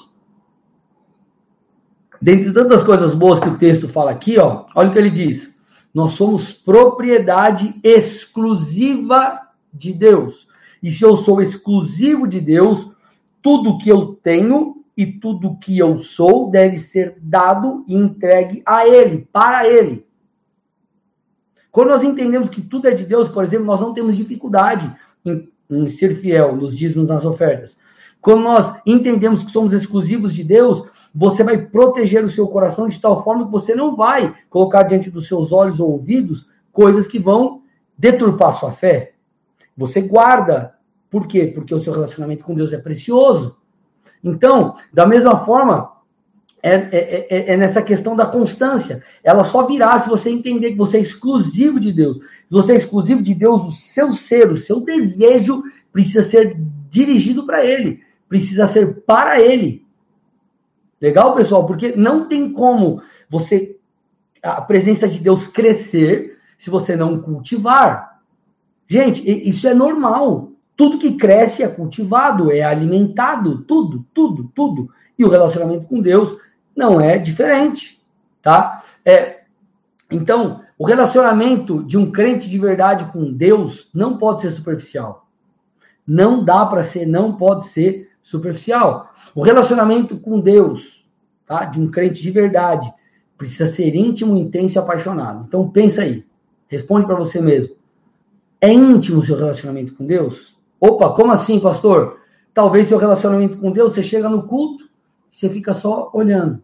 Dentre 2.22 2.54
tantas 2.54 2.84
coisas 2.84 3.16
boas 3.16 3.40
que 3.40 3.50
o 3.50 3.58
texto 3.58 3.90
fala 3.90 4.12
aqui, 4.12 4.38
ó, 4.38 4.66
olha 4.76 4.90
o 4.92 4.94
que 4.94 5.00
ele 5.00 5.10
diz: 5.10 5.56
Nós 5.92 6.12
somos 6.12 6.54
propriedade 6.54 7.80
exclusiva 7.84 9.42
de 9.74 9.92
Deus. 9.92 10.48
E 10.84 10.92
se 10.92 11.04
eu 11.04 11.18
sou 11.18 11.42
exclusivo 11.42 12.28
de 12.28 12.40
Deus, 12.40 12.92
tudo 13.42 13.80
que 13.80 13.90
eu 13.90 14.20
tenho 14.22 14.77
e 14.98 15.06
tudo 15.06 15.60
que 15.60 15.78
eu 15.78 16.00
sou 16.00 16.50
deve 16.50 16.80
ser 16.80 17.16
dado 17.22 17.86
e 17.88 17.96
entregue 17.96 18.64
a 18.66 18.88
Ele, 18.88 19.30
para 19.32 19.68
Ele. 19.68 20.08
Quando 21.72 21.90
nós 21.90 22.04
entendemos 22.04 22.50
que 22.50 22.62
tudo 22.62 22.88
é 22.88 22.96
de 22.96 23.06
Deus, 23.06 23.30
por 23.30 23.44
exemplo, 23.44 23.68
nós 23.68 23.80
não 23.80 23.94
temos 23.94 24.18
dificuldade 24.18 24.92
em, 25.24 25.48
em 25.70 25.90
ser 25.90 26.16
fiel 26.16 26.56
nos 26.56 26.76
dízimos, 26.76 27.08
nas 27.08 27.24
ofertas. 27.24 27.78
Quando 28.20 28.42
nós 28.42 28.82
entendemos 28.84 29.44
que 29.44 29.52
somos 29.52 29.72
exclusivos 29.72 30.34
de 30.34 30.44
Deus, 30.44 30.84
você 31.14 31.44
vai 31.44 31.58
proteger 31.58 32.26
o 32.26 32.30
seu 32.30 32.48
coração 32.48 32.90
de 32.90 33.00
tal 33.00 33.24
forma 33.24 33.46
que 33.46 33.52
você 33.52 33.76
não 33.76 33.96
vai 33.96 34.36
colocar 34.50 34.84
diante 34.84 35.12
dos 35.12 35.28
seus 35.28 35.52
olhos 35.52 35.80
ou 35.80 35.92
ouvidos 35.92 36.50
coisas 36.72 37.06
que 37.06 37.20
vão 37.20 37.62
deturpar 37.96 38.54
sua 38.54 38.72
fé. 38.72 39.14
Você 39.78 40.02
guarda. 40.02 40.76
Por 41.10 41.28
quê? 41.28 41.52
Porque 41.54 41.74
o 41.74 41.82
seu 41.82 41.94
relacionamento 41.94 42.44
com 42.44 42.56
Deus 42.56 42.74
é 42.74 42.78
precioso. 42.78 43.58
Então, 44.24 44.76
da 44.94 45.06
mesma 45.06 45.46
forma, 45.46 45.98
é, 46.62 46.74
é, 46.74 47.28
é, 47.30 47.54
é, 47.54 47.58
nessa 47.58 47.82
questão 47.82 48.16
da 48.16 48.26
constância. 48.26 49.04
Ela 49.24 49.44
só 49.44 49.66
virá 49.66 50.00
se 50.00 50.10
você 50.10 50.30
entender 50.30 50.72
que 50.72 50.78
você 50.78 50.98
é 50.98 51.02
exclusivo 51.02 51.80
de 51.80 51.94
Deus. 51.94 52.18
Se 52.18 52.52
você 52.52 52.74
é 52.74 52.78
exclusivo 52.78 53.22
de 53.22 53.34
Deus, 53.34 53.64
o 53.64 53.72
seu 53.72 54.12
ser, 54.14 54.52
o 54.52 54.58
seu 54.58 54.82
desejo 54.82 55.64
precisa 55.92 56.24
ser 56.24 56.58
dirigido 56.90 57.46
para 57.46 57.64
Ele, 57.64 58.02
precisa 58.28 58.68
ser 58.68 59.02
para 59.06 59.40
Ele. 59.40 59.86
Legal, 61.00 61.36
pessoal? 61.36 61.66
Porque 61.66 61.96
não 61.96 62.28
tem 62.28 62.52
como 62.52 63.02
você 63.30 63.78
a 64.42 64.62
presença 64.62 65.08
de 65.08 65.20
Deus 65.20 65.48
crescer 65.48 66.38
se 66.58 66.70
você 66.70 66.96
não 66.96 67.20
cultivar. 67.22 68.20
Gente, 68.90 69.22
isso 69.48 69.68
é 69.68 69.74
normal. 69.74 70.47
Tudo 70.78 71.00
que 71.00 71.16
cresce 71.16 71.64
é 71.64 71.68
cultivado, 71.68 72.52
é 72.52 72.62
alimentado, 72.62 73.64
tudo, 73.64 74.06
tudo, 74.14 74.50
tudo. 74.56 74.90
E 75.18 75.26
o 75.26 75.30
relacionamento 75.30 75.88
com 75.88 76.00
Deus 76.00 76.38
não 76.76 77.02
é 77.02 77.18
diferente, 77.18 78.00
tá? 78.44 78.84
É, 79.04 79.42
então, 80.12 80.62
o 80.78 80.86
relacionamento 80.86 81.84
de 81.84 81.98
um 81.98 82.12
crente 82.12 82.48
de 82.48 82.60
verdade 82.60 83.12
com 83.12 83.34
Deus 83.34 83.90
não 83.92 84.20
pode 84.20 84.44
ser 84.44 84.52
superficial. 84.52 85.28
Não 86.06 86.46
dá 86.46 86.66
para 86.68 86.84
ser, 86.84 87.08
não 87.08 87.34
pode 87.34 87.68
ser 87.70 88.12
superficial. 88.22 89.12
O 89.34 89.42
relacionamento 89.42 90.20
com 90.20 90.40
Deus, 90.40 91.04
tá? 91.48 91.66
De 91.66 91.82
um 91.82 91.90
crente 91.90 92.22
de 92.22 92.30
verdade, 92.30 92.94
precisa 93.36 93.68
ser 93.68 93.96
íntimo, 93.96 94.38
intenso 94.38 94.78
e 94.78 94.80
apaixonado. 94.80 95.46
Então 95.48 95.68
pensa 95.70 96.04
aí. 96.04 96.24
Responde 96.68 97.08
para 97.08 97.16
você 97.16 97.42
mesmo. 97.42 97.76
É 98.62 98.72
íntimo 98.72 99.20
o 99.20 99.26
seu 99.26 99.38
relacionamento 99.38 99.96
com 99.96 100.06
Deus? 100.06 100.57
Opa, 100.80 101.10
como 101.12 101.32
assim, 101.32 101.60
pastor? 101.60 102.20
Talvez 102.54 102.88
seu 102.88 102.98
relacionamento 102.98 103.60
com 103.60 103.72
Deus, 103.72 103.94
você 103.94 104.04
chega 104.04 104.30
no 104.30 104.44
culto, 104.44 104.86
você 105.32 105.50
fica 105.50 105.74
só 105.74 106.10
olhando. 106.14 106.62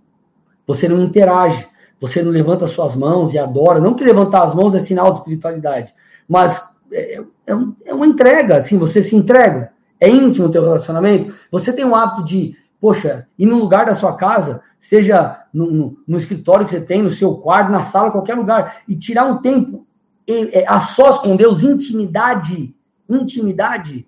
Você 0.65 0.87
não 0.87 1.01
interage, 1.01 1.67
você 1.99 2.21
não 2.21 2.31
levanta 2.31 2.67
suas 2.67 2.95
mãos 2.95 3.33
e 3.33 3.39
adora. 3.39 3.79
Não 3.79 3.93
que 3.93 4.03
levantar 4.03 4.43
as 4.43 4.55
mãos 4.55 4.73
é 4.75 4.79
sinal 4.79 5.11
de 5.11 5.19
espiritualidade, 5.19 5.93
mas 6.27 6.61
é, 6.91 7.21
é, 7.47 7.55
é 7.85 7.93
uma 7.93 8.07
entrega, 8.07 8.57
assim, 8.57 8.77
você 8.77 9.03
se 9.03 9.15
entrega. 9.15 9.71
É 9.99 10.09
íntimo 10.09 10.47
o 10.47 10.51
teu 10.51 10.63
relacionamento. 10.63 11.33
Você 11.51 11.71
tem 11.71 11.85
o 11.85 11.95
hábito 11.95 12.23
de, 12.25 12.55
poxa, 12.79 13.27
ir 13.37 13.45
no 13.45 13.57
lugar 13.57 13.85
da 13.85 13.95
sua 13.95 14.15
casa, 14.15 14.61
seja 14.79 15.43
no, 15.53 15.71
no, 15.71 15.97
no, 16.07 16.17
escritório 16.17 16.65
que 16.65 16.71
você 16.71 16.81
tem, 16.81 17.01
no 17.01 17.09
seu 17.09 17.35
quarto, 17.35 17.71
na 17.71 17.83
sala, 17.83 18.11
qualquer 18.11 18.35
lugar, 18.35 18.81
e 18.87 18.95
tirar 18.95 19.25
um 19.25 19.41
tempo 19.41 19.87
e, 20.27 20.49
é, 20.51 20.67
a 20.67 20.81
sós 20.81 21.19
com 21.19 21.35
Deus, 21.35 21.63
intimidade 21.63 22.75
intimidade. 23.07 24.07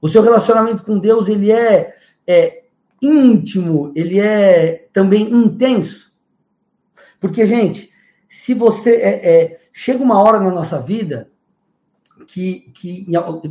O 0.00 0.08
seu 0.08 0.22
relacionamento 0.22 0.84
com 0.84 0.98
Deus, 0.98 1.28
ele 1.28 1.52
é, 1.52 1.94
é 2.26 2.64
íntimo, 3.00 3.92
ele 3.94 4.20
é 4.20 4.88
também 4.92 5.32
intenso. 5.32 6.12
Porque, 7.20 7.46
gente, 7.46 7.90
se 8.30 8.54
você. 8.54 8.96
É, 8.96 9.30
é, 9.30 9.62
chega 9.72 10.04
uma 10.04 10.20
hora 10.20 10.38
na 10.38 10.50
nossa 10.50 10.78
vida 10.78 11.30
que, 12.26 12.70
que 12.74 13.06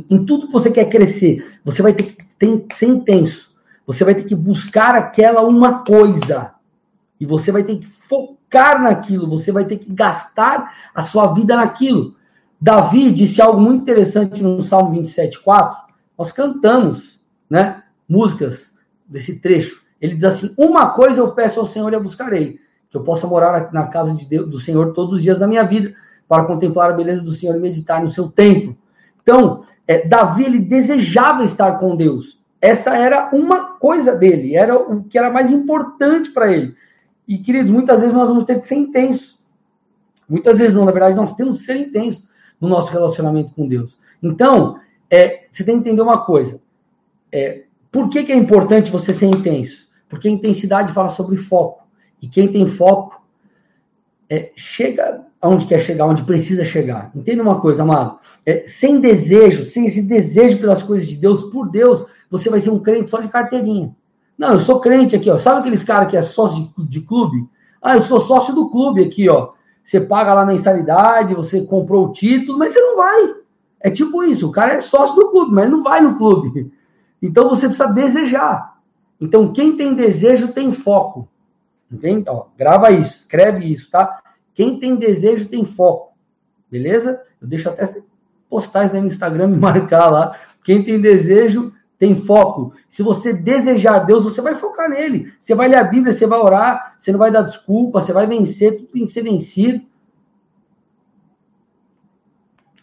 em, 0.08 0.24
tudo 0.24 0.46
que 0.46 0.52
você 0.52 0.70
quer 0.70 0.88
crescer, 0.88 1.58
você 1.64 1.82
vai 1.82 1.92
ter 1.92 2.04
que 2.04 2.24
ter, 2.38 2.66
ser 2.74 2.86
intenso. 2.86 3.52
Você 3.86 4.04
vai 4.04 4.14
ter 4.14 4.24
que 4.24 4.34
buscar 4.34 4.94
aquela 4.94 5.42
uma 5.42 5.84
coisa. 5.84 6.54
E 7.18 7.26
você 7.26 7.50
vai 7.50 7.64
ter 7.64 7.78
que 7.78 7.86
focar 7.86 8.82
naquilo. 8.82 9.28
Você 9.30 9.50
vai 9.50 9.64
ter 9.64 9.78
que 9.78 9.92
gastar 9.92 10.90
a 10.94 11.02
sua 11.02 11.32
vida 11.34 11.56
naquilo. 11.56 12.16
Davi 12.62 13.10
disse 13.10 13.42
algo 13.42 13.60
muito 13.60 13.82
interessante 13.82 14.40
no 14.40 14.62
Salmo 14.62 15.02
27,4. 15.02 15.78
Nós 16.16 16.30
cantamos 16.30 17.20
né, 17.50 17.82
músicas 18.08 18.70
desse 19.04 19.40
trecho. 19.40 19.82
Ele 20.00 20.14
diz 20.14 20.22
assim: 20.22 20.54
Uma 20.56 20.90
coisa 20.90 21.18
eu 21.18 21.32
peço 21.32 21.58
ao 21.58 21.66
Senhor 21.66 21.92
e 21.92 21.96
a 21.96 22.00
buscarei, 22.00 22.60
que 22.88 22.96
eu 22.96 23.02
possa 23.02 23.26
morar 23.26 23.72
na 23.72 23.88
casa 23.88 24.14
de 24.14 24.24
Deus, 24.24 24.48
do 24.48 24.60
Senhor 24.60 24.92
todos 24.92 25.14
os 25.14 25.22
dias 25.24 25.40
da 25.40 25.48
minha 25.48 25.64
vida, 25.64 25.92
para 26.28 26.44
contemplar 26.44 26.90
a 26.92 26.94
beleza 26.94 27.24
do 27.24 27.32
Senhor 27.32 27.56
e 27.56 27.58
meditar 27.58 28.00
no 28.00 28.08
seu 28.08 28.28
templo. 28.28 28.76
Então, 29.24 29.64
é, 29.84 30.06
Davi 30.06 30.44
ele 30.44 30.60
desejava 30.60 31.42
estar 31.42 31.80
com 31.80 31.96
Deus. 31.96 32.38
Essa 32.60 32.96
era 32.96 33.30
uma 33.32 33.72
coisa 33.72 34.14
dele, 34.14 34.54
era 34.54 34.76
o 34.76 35.02
que 35.02 35.18
era 35.18 35.32
mais 35.32 35.50
importante 35.50 36.30
para 36.30 36.52
ele. 36.52 36.76
E, 37.26 37.38
queridos, 37.38 37.72
muitas 37.72 37.98
vezes 37.98 38.14
nós 38.14 38.28
vamos 38.28 38.44
ter 38.44 38.60
que 38.60 38.68
ser 38.68 38.76
intensos. 38.76 39.42
Muitas 40.28 40.60
vezes 40.60 40.74
não, 40.76 40.84
na 40.84 40.92
verdade, 40.92 41.16
nós 41.16 41.34
temos 41.34 41.58
que 41.58 41.64
ser 41.64 41.76
intensos 41.76 42.30
no 42.62 42.68
nosso 42.68 42.92
relacionamento 42.92 43.52
com 43.54 43.66
Deus. 43.66 43.96
Então, 44.22 44.78
é, 45.10 45.46
você 45.52 45.64
tem 45.64 45.74
que 45.74 45.80
entender 45.80 46.00
uma 46.00 46.24
coisa. 46.24 46.60
É, 47.32 47.64
por 47.90 48.08
que, 48.08 48.22
que 48.22 48.30
é 48.30 48.36
importante 48.36 48.90
você 48.90 49.12
ser 49.12 49.26
intenso? 49.26 49.88
Porque 50.08 50.28
a 50.28 50.30
intensidade 50.30 50.92
fala 50.92 51.08
sobre 51.08 51.36
foco. 51.36 51.82
E 52.20 52.28
quem 52.28 52.52
tem 52.52 52.64
foco 52.66 53.20
é, 54.30 54.52
chega 54.54 55.26
aonde 55.40 55.66
quer 55.66 55.80
chegar, 55.80 56.06
onde 56.06 56.22
precisa 56.22 56.64
chegar. 56.64 57.10
Entenda 57.16 57.42
uma 57.42 57.60
coisa, 57.60 57.82
amado. 57.82 58.20
É, 58.46 58.64
sem 58.68 59.00
desejo, 59.00 59.64
sem 59.64 59.86
esse 59.86 60.02
desejo 60.02 60.60
pelas 60.60 60.84
coisas 60.84 61.08
de 61.08 61.16
Deus, 61.16 61.50
por 61.50 61.68
Deus, 61.68 62.06
você 62.30 62.48
vai 62.48 62.60
ser 62.60 62.70
um 62.70 62.78
crente 62.78 63.10
só 63.10 63.20
de 63.20 63.26
carteirinha. 63.26 63.92
Não, 64.38 64.52
eu 64.52 64.60
sou 64.60 64.78
crente 64.78 65.16
aqui, 65.16 65.28
ó. 65.28 65.36
Sabe 65.36 65.60
aqueles 65.60 65.82
caras 65.82 66.08
que 66.08 66.16
é 66.16 66.22
sócio 66.22 66.72
de, 66.78 66.86
de 66.88 67.00
clube? 67.00 67.44
Ah, 67.82 67.96
eu 67.96 68.02
sou 68.02 68.20
sócio 68.20 68.54
do 68.54 68.70
clube 68.70 69.02
aqui, 69.02 69.28
ó. 69.28 69.50
Você 69.84 70.00
paga 70.00 70.34
lá 70.34 70.46
mensalidade, 70.46 71.34
você 71.34 71.62
comprou 71.62 72.06
o 72.06 72.12
título, 72.12 72.58
mas 72.58 72.72
você 72.72 72.80
não 72.80 72.96
vai. 72.96 73.34
É 73.80 73.90
tipo 73.90 74.22
isso, 74.22 74.48
o 74.48 74.52
cara 74.52 74.74
é 74.74 74.80
sócio 74.80 75.16
do 75.16 75.30
clube, 75.30 75.52
mas 75.54 75.70
não 75.70 75.82
vai 75.82 76.00
no 76.00 76.16
clube. 76.16 76.72
Então 77.20 77.48
você 77.48 77.66
precisa 77.66 77.92
desejar. 77.92 78.78
Então 79.20 79.52
quem 79.52 79.76
tem 79.76 79.94
desejo 79.94 80.52
tem 80.52 80.72
foco. 80.72 81.28
Entende? 81.90 82.24
Ó, 82.28 82.46
grava 82.56 82.90
isso, 82.90 83.18
escreve 83.18 83.72
isso, 83.72 83.90
tá? 83.90 84.22
Quem 84.54 84.78
tem 84.78 84.96
desejo 84.96 85.48
tem 85.48 85.64
foco. 85.64 86.12
Beleza? 86.70 87.22
Eu 87.40 87.46
deixo 87.46 87.68
até 87.68 88.02
postais 88.48 88.94
aí 88.94 89.00
no 89.00 89.08
Instagram 89.08 89.48
me 89.48 89.56
marcar 89.58 90.10
lá. 90.10 90.36
Quem 90.64 90.84
tem 90.84 91.00
desejo 91.00 91.72
tem 92.02 92.16
foco. 92.16 92.74
Se 92.90 93.00
você 93.00 93.32
desejar 93.32 94.00
Deus, 94.00 94.24
você 94.24 94.40
vai 94.40 94.56
focar 94.56 94.90
nele. 94.90 95.32
Você 95.40 95.54
vai 95.54 95.68
ler 95.68 95.76
a 95.76 95.84
Bíblia, 95.84 96.12
você 96.12 96.26
vai 96.26 96.40
orar, 96.40 96.96
você 96.98 97.12
não 97.12 97.18
vai 97.20 97.30
dar 97.30 97.42
desculpa, 97.42 98.00
você 98.00 98.12
vai 98.12 98.26
vencer, 98.26 98.76
tudo 98.76 98.88
tem 98.88 99.06
que 99.06 99.12
ser 99.12 99.22
vencido. 99.22 99.86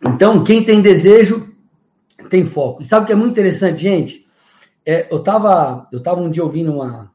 Então, 0.08 0.42
quem 0.46 0.64
tem 0.64 0.82
desejo 0.82 1.54
tem 2.30 2.46
foco. 2.46 2.82
E 2.82 2.86
sabe 2.86 3.04
o 3.04 3.08
que 3.08 3.12
é 3.12 3.16
muito 3.16 3.32
interessante, 3.32 3.82
gente? 3.82 4.26
É, 4.86 5.14
eu 5.14 5.18
estava 5.18 5.90
eu 5.92 6.02
tava 6.02 6.22
um 6.22 6.32
dia 6.32 6.46
ouvindo 6.46 6.72
uma 6.72 7.12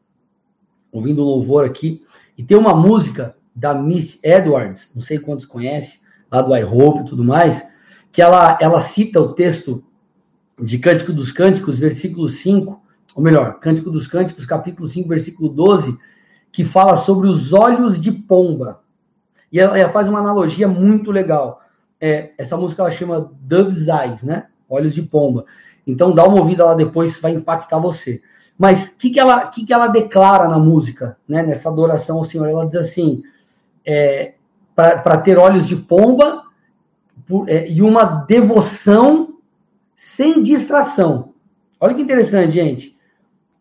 ouvindo 0.93 1.23
um 1.23 1.25
louvor 1.25 1.64
aqui 1.64 2.05
e 2.37 2.45
tem 2.45 2.59
uma 2.59 2.75
música 2.75 3.35
da 3.57 3.73
Miss 3.73 4.21
Edwards, 4.23 4.93
não 4.95 5.01
sei 5.01 5.19
quantos 5.19 5.47
conhecem, 5.47 6.01
lá 6.31 6.43
do 6.43 6.55
I 6.55 6.64
Hope 6.64 7.01
e 7.01 7.05
tudo 7.07 7.25
mais, 7.25 7.67
que 8.12 8.21
ela 8.21 8.59
ela 8.61 8.83
cita 8.83 9.19
o 9.23 9.33
texto 9.33 9.83
de 10.61 10.79
Cântico 10.79 11.12
dos 11.12 11.33
Cânticos, 11.33 11.79
versículo 11.79 12.29
5, 12.29 12.81
ou 13.14 13.23
melhor, 13.23 13.59
Cântico 13.61 13.90
dos 13.90 14.07
Cânticos, 14.07 14.47
capítulo 14.47 14.88
5, 14.88 15.09
versículo 15.09 15.49
12, 15.49 15.97
que 16.53 16.64
fala 16.64 16.97
sobre 16.97 17.29
os 17.29 17.53
olhos 17.53 18.01
de 18.01 18.12
pomba. 18.12 18.81
E 19.53 19.59
ela, 19.61 19.79
ela 19.79 19.90
faz 19.90 20.09
uma 20.09 20.21
analogia 20.21 20.69
muito 20.69 21.11
legal 21.11 21.64
é, 22.07 22.33
essa 22.37 22.55
música 22.55 22.83
ela 22.83 22.90
chama 22.90 23.31
Dove's 23.40 23.88
Eyes, 23.88 24.23
né? 24.23 24.49
Olhos 24.69 24.95
de 24.95 25.01
Pomba. 25.01 25.47
Então 25.87 26.14
dá 26.14 26.23
uma 26.25 26.38
ouvida 26.38 26.62
lá 26.62 26.75
depois, 26.75 27.19
vai 27.19 27.33
impactar 27.33 27.79
você. 27.79 28.21
Mas 28.59 28.88
o 28.88 28.99
que, 28.99 29.09
que, 29.09 29.19
ela, 29.19 29.47
que, 29.47 29.64
que 29.64 29.73
ela 29.73 29.88
declara 29.88 30.47
na 30.47 30.59
música, 30.59 31.17
né? 31.27 31.43
nessa 31.43 31.71
adoração 31.71 32.19
ao 32.19 32.25
Senhor? 32.25 32.47
Ela 32.47 32.67
diz 32.67 32.77
assim: 32.77 33.23
é, 33.87 34.35
para 34.75 35.17
ter 35.17 35.38
olhos 35.38 35.67
de 35.67 35.77
pomba 35.77 36.43
por, 37.27 37.49
é, 37.49 37.71
e 37.71 37.81
uma 37.81 38.05
devoção 38.05 39.34
sem 39.96 40.42
distração. 40.42 41.35
Olha 41.80 41.94
que 41.94 42.02
interessante, 42.02 42.52
gente. 42.52 42.96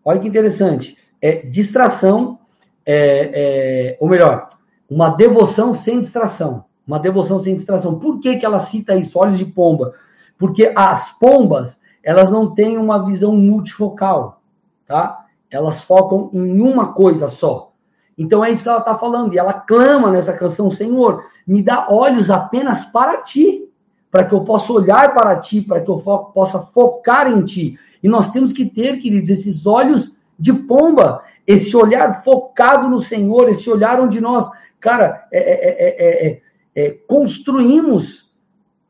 Olha 0.03 0.19
que 0.19 0.27
interessante. 0.27 0.97
É, 1.21 1.37
distração, 1.45 2.39
é, 2.85 3.95
é, 3.95 3.97
ou 3.99 4.07
melhor, 4.07 4.49
uma 4.89 5.09
devoção 5.09 5.73
sem 5.73 5.99
distração. 5.99 6.65
Uma 6.85 6.99
devoção 6.99 7.41
sem 7.41 7.55
distração. 7.55 7.99
Por 7.99 8.19
que, 8.19 8.37
que 8.37 8.45
ela 8.45 8.59
cita 8.59 8.95
isso, 8.95 9.17
olhos 9.17 9.37
de 9.37 9.45
pomba? 9.45 9.93
Porque 10.37 10.73
as 10.75 11.11
pombas, 11.17 11.79
elas 12.03 12.29
não 12.29 12.53
têm 12.53 12.77
uma 12.77 13.05
visão 13.05 13.35
multifocal, 13.35 14.41
tá? 14.85 15.25
Elas 15.49 15.83
focam 15.83 16.29
em 16.33 16.59
uma 16.59 16.93
coisa 16.93 17.29
só. 17.29 17.71
Então 18.17 18.43
é 18.43 18.51
isso 18.51 18.63
que 18.63 18.69
ela 18.69 18.79
está 18.79 18.95
falando. 18.95 19.33
E 19.33 19.39
ela 19.39 19.53
clama 19.53 20.11
nessa 20.11 20.33
canção, 20.33 20.71
Senhor, 20.71 21.23
me 21.47 21.61
dá 21.61 21.87
olhos 21.89 22.29
apenas 22.29 22.85
para 22.85 23.21
ti, 23.21 23.69
para 24.13 24.25
que 24.25 24.35
eu 24.35 24.41
possa 24.41 24.71
olhar 24.71 25.11
para 25.15 25.35
ti, 25.37 25.59
para 25.59 25.81
que 25.81 25.89
eu 25.89 25.97
fo 25.97 26.25
possa 26.25 26.59
focar 26.59 27.27
em 27.31 27.43
ti. 27.43 27.79
E 28.03 28.07
nós 28.07 28.31
temos 28.31 28.53
que 28.53 28.63
ter, 28.63 29.01
queridos, 29.01 29.31
esses 29.31 29.65
olhos 29.65 30.15
de 30.37 30.53
pomba, 30.53 31.23
esse 31.47 31.75
olhar 31.75 32.23
focado 32.23 32.87
no 32.87 33.01
Senhor, 33.01 33.49
esse 33.49 33.67
olhar 33.71 33.99
onde 33.99 34.21
nós, 34.21 34.47
cara, 34.79 35.25
é, 35.31 35.39
é, 35.39 36.27
é, 36.27 36.41
é, 36.75 36.91
construímos 37.07 38.31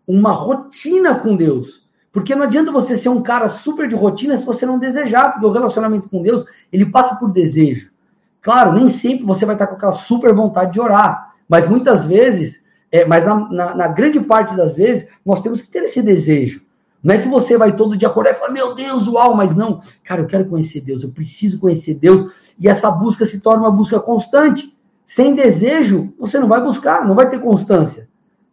uma 0.06 0.34
rotina 0.34 1.16
com 1.16 1.38
Deus. 1.38 1.88
Porque 2.12 2.36
não 2.36 2.44
adianta 2.44 2.70
você 2.70 2.98
ser 2.98 3.08
um 3.08 3.22
cara 3.22 3.48
super 3.48 3.88
de 3.88 3.96
rotina 3.96 4.36
se 4.36 4.46
você 4.46 4.66
não 4.66 4.78
desejar, 4.78 5.32
porque 5.32 5.46
o 5.46 5.52
relacionamento 5.52 6.10
com 6.10 6.22
Deus, 6.22 6.44
ele 6.70 6.86
passa 6.88 7.16
por 7.16 7.32
desejo. 7.32 7.94
Claro, 8.42 8.74
nem 8.74 8.90
sempre 8.90 9.26
você 9.26 9.46
vai 9.46 9.56
estar 9.56 9.68
com 9.68 9.76
aquela 9.76 9.94
super 9.94 10.34
vontade 10.36 10.74
de 10.74 10.82
orar, 10.82 11.34
mas 11.48 11.70
muitas 11.70 12.06
vezes, 12.06 12.62
é, 12.94 13.04
mas 13.06 13.26
na, 13.26 13.50
na, 13.50 13.76
na, 13.76 13.88
grande 13.88 14.20
parte 14.20 14.56
das 14.56 14.76
vezes, 14.76 15.10
nós 15.26 15.42
temos 15.42 15.64
que 15.64 15.72
ter 15.72 15.82
esse 15.82 16.00
desejo. 16.00 16.62
Não 17.04 17.16
é 17.16 17.18
que 17.18 17.28
você 17.28 17.58
vai 17.58 17.76
todo 17.76 17.98
dia 17.98 18.08
acordar 18.08 18.34
e 18.34 18.36
falar, 18.36 18.52
meu 18.52 18.76
Deus, 18.76 19.08
uau, 19.08 19.36
mas 19.36 19.56
não. 19.56 19.82
Cara, 20.04 20.22
eu 20.22 20.28
quero 20.28 20.46
conhecer 20.46 20.80
Deus, 20.80 21.02
eu 21.02 21.10
preciso 21.10 21.60
conhecer 21.60 21.96
Deus, 21.96 22.32
e 22.60 22.70
essa 22.70 22.92
busca 22.92 23.26
se 23.26 23.40
torna 23.40 23.64
uma 23.64 23.72
busca 23.72 24.00
constante. 24.00 24.78
Sem 25.08 25.34
desejo, 25.34 26.14
você 26.20 26.38
não 26.38 26.48
vai 26.48 26.62
buscar, 26.62 27.04
não 27.04 27.16
vai 27.16 27.32
ter 27.32 27.40
constância. 27.40 28.08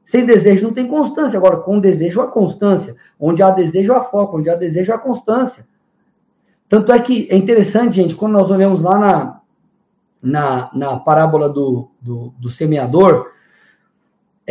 Sem 0.06 0.24
desejo 0.24 0.64
não 0.64 0.72
tem 0.72 0.88
constância. 0.88 1.36
Agora, 1.36 1.58
com 1.58 1.78
desejo 1.78 2.22
há 2.22 2.26
constância. 2.26 2.96
Onde 3.20 3.42
há 3.42 3.50
desejo 3.50 3.92
há 3.92 4.00
foco, 4.00 4.38
onde 4.38 4.48
há 4.48 4.54
desejo 4.54 4.90
há 4.94 4.98
constância. 4.98 5.66
Tanto 6.66 6.90
é 6.92 6.98
que 6.98 7.28
é 7.30 7.36
interessante, 7.36 7.96
gente, 7.96 8.14
quando 8.14 8.32
nós 8.32 8.50
olhamos 8.50 8.80
lá 8.80 8.98
na, 8.98 9.40
na, 10.22 10.70
na 10.72 10.96
parábola 10.96 11.46
do, 11.50 11.90
do, 12.00 12.32
do 12.38 12.48
semeador, 12.48 13.26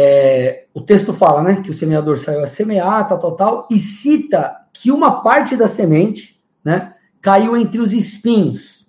é, 0.02 0.64
o 0.74 0.80
texto 0.80 1.12
fala 1.12 1.44
né, 1.44 1.62
que 1.62 1.70
o 1.70 1.74
semeador 1.74 2.18
saiu 2.20 2.42
a 2.42 2.48
semear, 2.48 3.06
tal, 3.10 3.20
tal, 3.20 3.36
tal, 3.36 3.68
e 3.70 3.82
cita 3.82 4.56
que 4.72 4.94
uma 4.94 5.20
parte 5.22 5.58
da 5.58 5.68
semente 5.68 6.42
né, 6.64 6.96
caiu 7.22 7.58
entre 7.58 7.82
os 7.82 7.92
espinhos. 7.92 8.88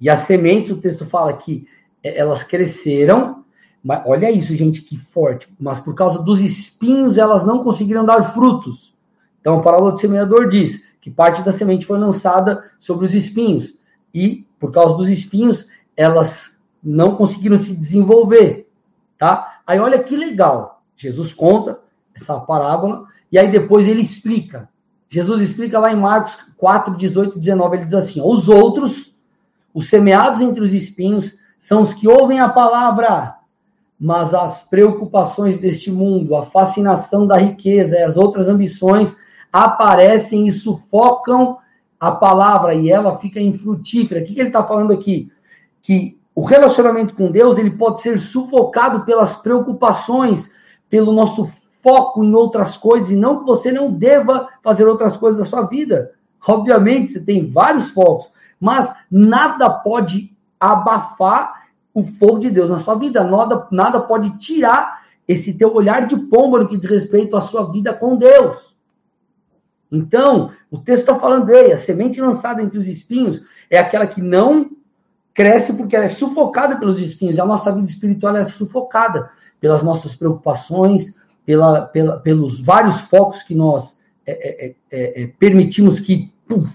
E 0.00 0.10
a 0.10 0.16
semente, 0.16 0.72
o 0.72 0.78
texto 0.78 1.06
fala 1.06 1.32
que 1.34 1.64
é, 2.02 2.18
elas 2.18 2.42
cresceram, 2.42 3.44
mas 3.84 4.02
olha 4.04 4.32
isso, 4.32 4.56
gente, 4.56 4.82
que 4.82 4.96
forte. 4.96 5.46
Mas 5.60 5.78
por 5.78 5.94
causa 5.94 6.20
dos 6.20 6.40
espinhos, 6.40 7.18
elas 7.18 7.46
não 7.46 7.62
conseguiram 7.62 8.04
dar 8.04 8.32
frutos. 8.34 8.92
Então, 9.40 9.60
a 9.60 9.62
parábola 9.62 9.92
do 9.92 10.00
semeador 10.00 10.48
diz 10.48 10.82
que 11.00 11.08
parte 11.08 11.42
da 11.42 11.52
semente 11.52 11.86
foi 11.86 12.00
lançada 12.00 12.68
sobre 12.80 13.06
os 13.06 13.14
espinhos. 13.14 13.76
E, 14.12 14.44
por 14.58 14.72
causa 14.72 14.96
dos 14.96 15.08
espinhos, 15.08 15.68
elas 15.96 16.60
não 16.82 17.14
conseguiram 17.14 17.58
se 17.58 17.76
desenvolver. 17.76 18.68
Tá? 19.16 19.51
Aí, 19.72 19.80
olha 19.80 20.02
que 20.02 20.14
legal. 20.14 20.82
Jesus 20.94 21.32
conta 21.32 21.80
essa 22.14 22.38
parábola, 22.38 23.04
e 23.30 23.38
aí 23.38 23.50
depois 23.50 23.88
ele 23.88 24.02
explica. 24.02 24.68
Jesus 25.08 25.40
explica 25.40 25.78
lá 25.78 25.90
em 25.90 25.96
Marcos 25.96 26.36
4, 26.58 26.94
18 26.94 27.38
e 27.38 27.40
19, 27.40 27.76
ele 27.76 27.84
diz 27.86 27.94
assim: 27.94 28.20
Os 28.22 28.50
outros, 28.50 29.14
os 29.72 29.88
semeados 29.88 30.42
entre 30.42 30.62
os 30.62 30.74
espinhos, 30.74 31.34
são 31.58 31.80
os 31.80 31.94
que 31.94 32.06
ouvem 32.06 32.38
a 32.38 32.50
palavra, 32.50 33.36
mas 33.98 34.34
as 34.34 34.62
preocupações 34.68 35.56
deste 35.56 35.90
mundo, 35.90 36.36
a 36.36 36.44
fascinação 36.44 37.26
da 37.26 37.38
riqueza 37.38 37.96
e 37.96 38.02
as 38.02 38.18
outras 38.18 38.50
ambições 38.50 39.16
aparecem 39.50 40.48
e 40.48 40.52
sufocam 40.52 41.56
a 41.98 42.10
palavra 42.10 42.74
e 42.74 42.90
ela 42.90 43.16
fica 43.16 43.40
infrutífera. 43.40 44.20
O 44.20 44.24
que, 44.24 44.34
que 44.34 44.40
ele 44.40 44.50
está 44.50 44.62
falando 44.62 44.92
aqui? 44.92 45.32
Que 45.80 46.20
o 46.34 46.44
relacionamento 46.44 47.14
com 47.14 47.30
Deus 47.30 47.58
ele 47.58 47.70
pode 47.70 48.02
ser 48.02 48.18
sufocado 48.18 49.04
pelas 49.04 49.36
preocupações, 49.36 50.50
pelo 50.88 51.12
nosso 51.12 51.50
foco 51.82 52.24
em 52.24 52.34
outras 52.34 52.76
coisas, 52.76 53.10
e 53.10 53.16
não 53.16 53.40
que 53.40 53.44
você 53.44 53.70
não 53.72 53.92
deva 53.92 54.48
fazer 54.62 54.86
outras 54.86 55.16
coisas 55.16 55.40
da 55.40 55.46
sua 55.46 55.62
vida. 55.62 56.12
Obviamente, 56.46 57.12
você 57.12 57.24
tem 57.24 57.50
vários 57.50 57.90
focos, 57.90 58.30
mas 58.58 58.92
nada 59.10 59.68
pode 59.68 60.34
abafar 60.58 61.62
o 61.92 62.04
fogo 62.04 62.38
de 62.38 62.50
Deus 62.50 62.70
na 62.70 62.80
sua 62.80 62.94
vida. 62.94 63.24
Nada, 63.24 63.68
nada 63.70 64.00
pode 64.00 64.38
tirar 64.38 65.02
esse 65.26 65.54
teu 65.54 65.74
olhar 65.74 66.06
de 66.06 66.16
pomba 66.16 66.60
no 66.60 66.68
que 66.68 66.76
diz 66.76 66.88
respeito 66.88 67.36
à 67.36 67.42
sua 67.42 67.70
vida 67.70 67.92
com 67.92 68.16
Deus. 68.16 68.72
Então, 69.90 70.52
o 70.70 70.78
texto 70.78 71.02
está 71.02 71.14
falando 71.16 71.50
aí, 71.50 71.72
a 71.72 71.78
semente 71.78 72.20
lançada 72.20 72.62
entre 72.62 72.78
os 72.78 72.86
espinhos 72.86 73.42
é 73.68 73.78
aquela 73.78 74.06
que 74.06 74.22
não 74.22 74.70
cresce 75.34 75.72
porque 75.72 75.96
ela 75.96 76.06
é 76.06 76.10
sufocada 76.10 76.76
pelos 76.76 76.98
espinhos. 76.98 77.38
A 77.38 77.44
nossa 77.44 77.72
vida 77.72 77.88
espiritual 77.88 78.36
é 78.36 78.44
sufocada 78.44 79.30
pelas 79.60 79.82
nossas 79.82 80.14
preocupações, 80.14 81.16
pela, 81.44 81.82
pela, 81.82 82.18
pelos 82.18 82.60
vários 82.60 83.00
focos 83.02 83.42
que 83.42 83.54
nós 83.54 83.98
é, 84.26 84.66
é, 84.66 84.74
é, 84.90 85.22
é 85.22 85.26
permitimos 85.38 86.00
que 86.00 86.32
puf, 86.46 86.70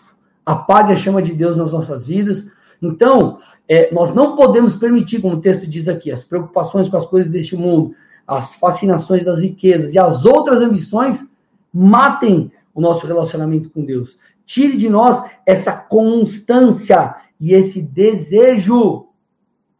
apague 0.46 0.94
a 0.94 0.98
chama 0.98 1.22
de 1.22 1.34
Deus 1.34 1.58
nas 1.58 1.72
nossas 1.72 2.08
vidas. 2.08 2.50
Então, 2.82 3.40
é, 3.68 3.94
nós 3.94 4.14
não 4.14 4.36
podemos 4.36 4.76
permitir, 4.76 5.22
como 5.22 5.36
o 5.36 5.42
texto 5.42 5.68
diz 5.68 5.88
aqui, 5.88 6.12
as 6.12 6.24
preocupações 6.24 6.88
com 6.88 6.98
as 6.98 7.06
coisas 7.06 7.32
deste 7.32 7.56
mundo, 7.56 7.94
as 8.26 8.56
fascinações 8.56 9.24
das 9.24 9.40
riquezas 9.40 9.94
e 9.94 10.00
as 10.00 10.26
outras 10.26 10.62
ambições 10.62 11.28
matem 11.74 12.52
o 12.74 12.82
nosso 12.82 13.06
relacionamento 13.06 13.70
com 13.70 13.84
Deus. 13.84 14.18
Tire 14.46 14.78
de 14.78 14.90
nós 14.90 15.30
essa 15.46 15.74
constância 15.74 17.16
e 17.40 17.54
esse 17.54 17.82
desejo. 17.82 19.08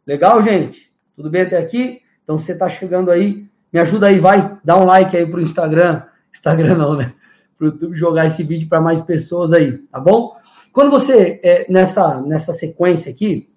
Legal, 0.06 0.42
gente? 0.42 0.90
Tudo 1.16 1.30
bem 1.30 1.42
até 1.42 1.58
aqui? 1.58 2.00
Então, 2.22 2.38
você 2.38 2.52
está 2.52 2.68
chegando 2.68 3.10
aí, 3.10 3.46
me 3.72 3.80
ajuda 3.80 4.08
aí, 4.08 4.18
vai, 4.18 4.58
dá 4.64 4.76
um 4.76 4.84
like 4.84 5.16
aí 5.16 5.26
pro 5.26 5.40
Instagram. 5.40 6.02
Instagram 6.32 6.76
não, 6.76 6.94
né? 6.94 7.12
Pro 7.56 7.68
YouTube 7.68 7.96
jogar 7.96 8.26
esse 8.26 8.42
vídeo 8.42 8.68
para 8.68 8.80
mais 8.80 9.00
pessoas 9.00 9.52
aí, 9.52 9.78
tá 9.78 9.98
bom? 9.98 10.36
Quando 10.72 10.90
você, 10.90 11.40
é, 11.42 11.66
nessa, 11.68 12.20
nessa 12.22 12.52
sequência 12.52 13.10
aqui, 13.10 13.50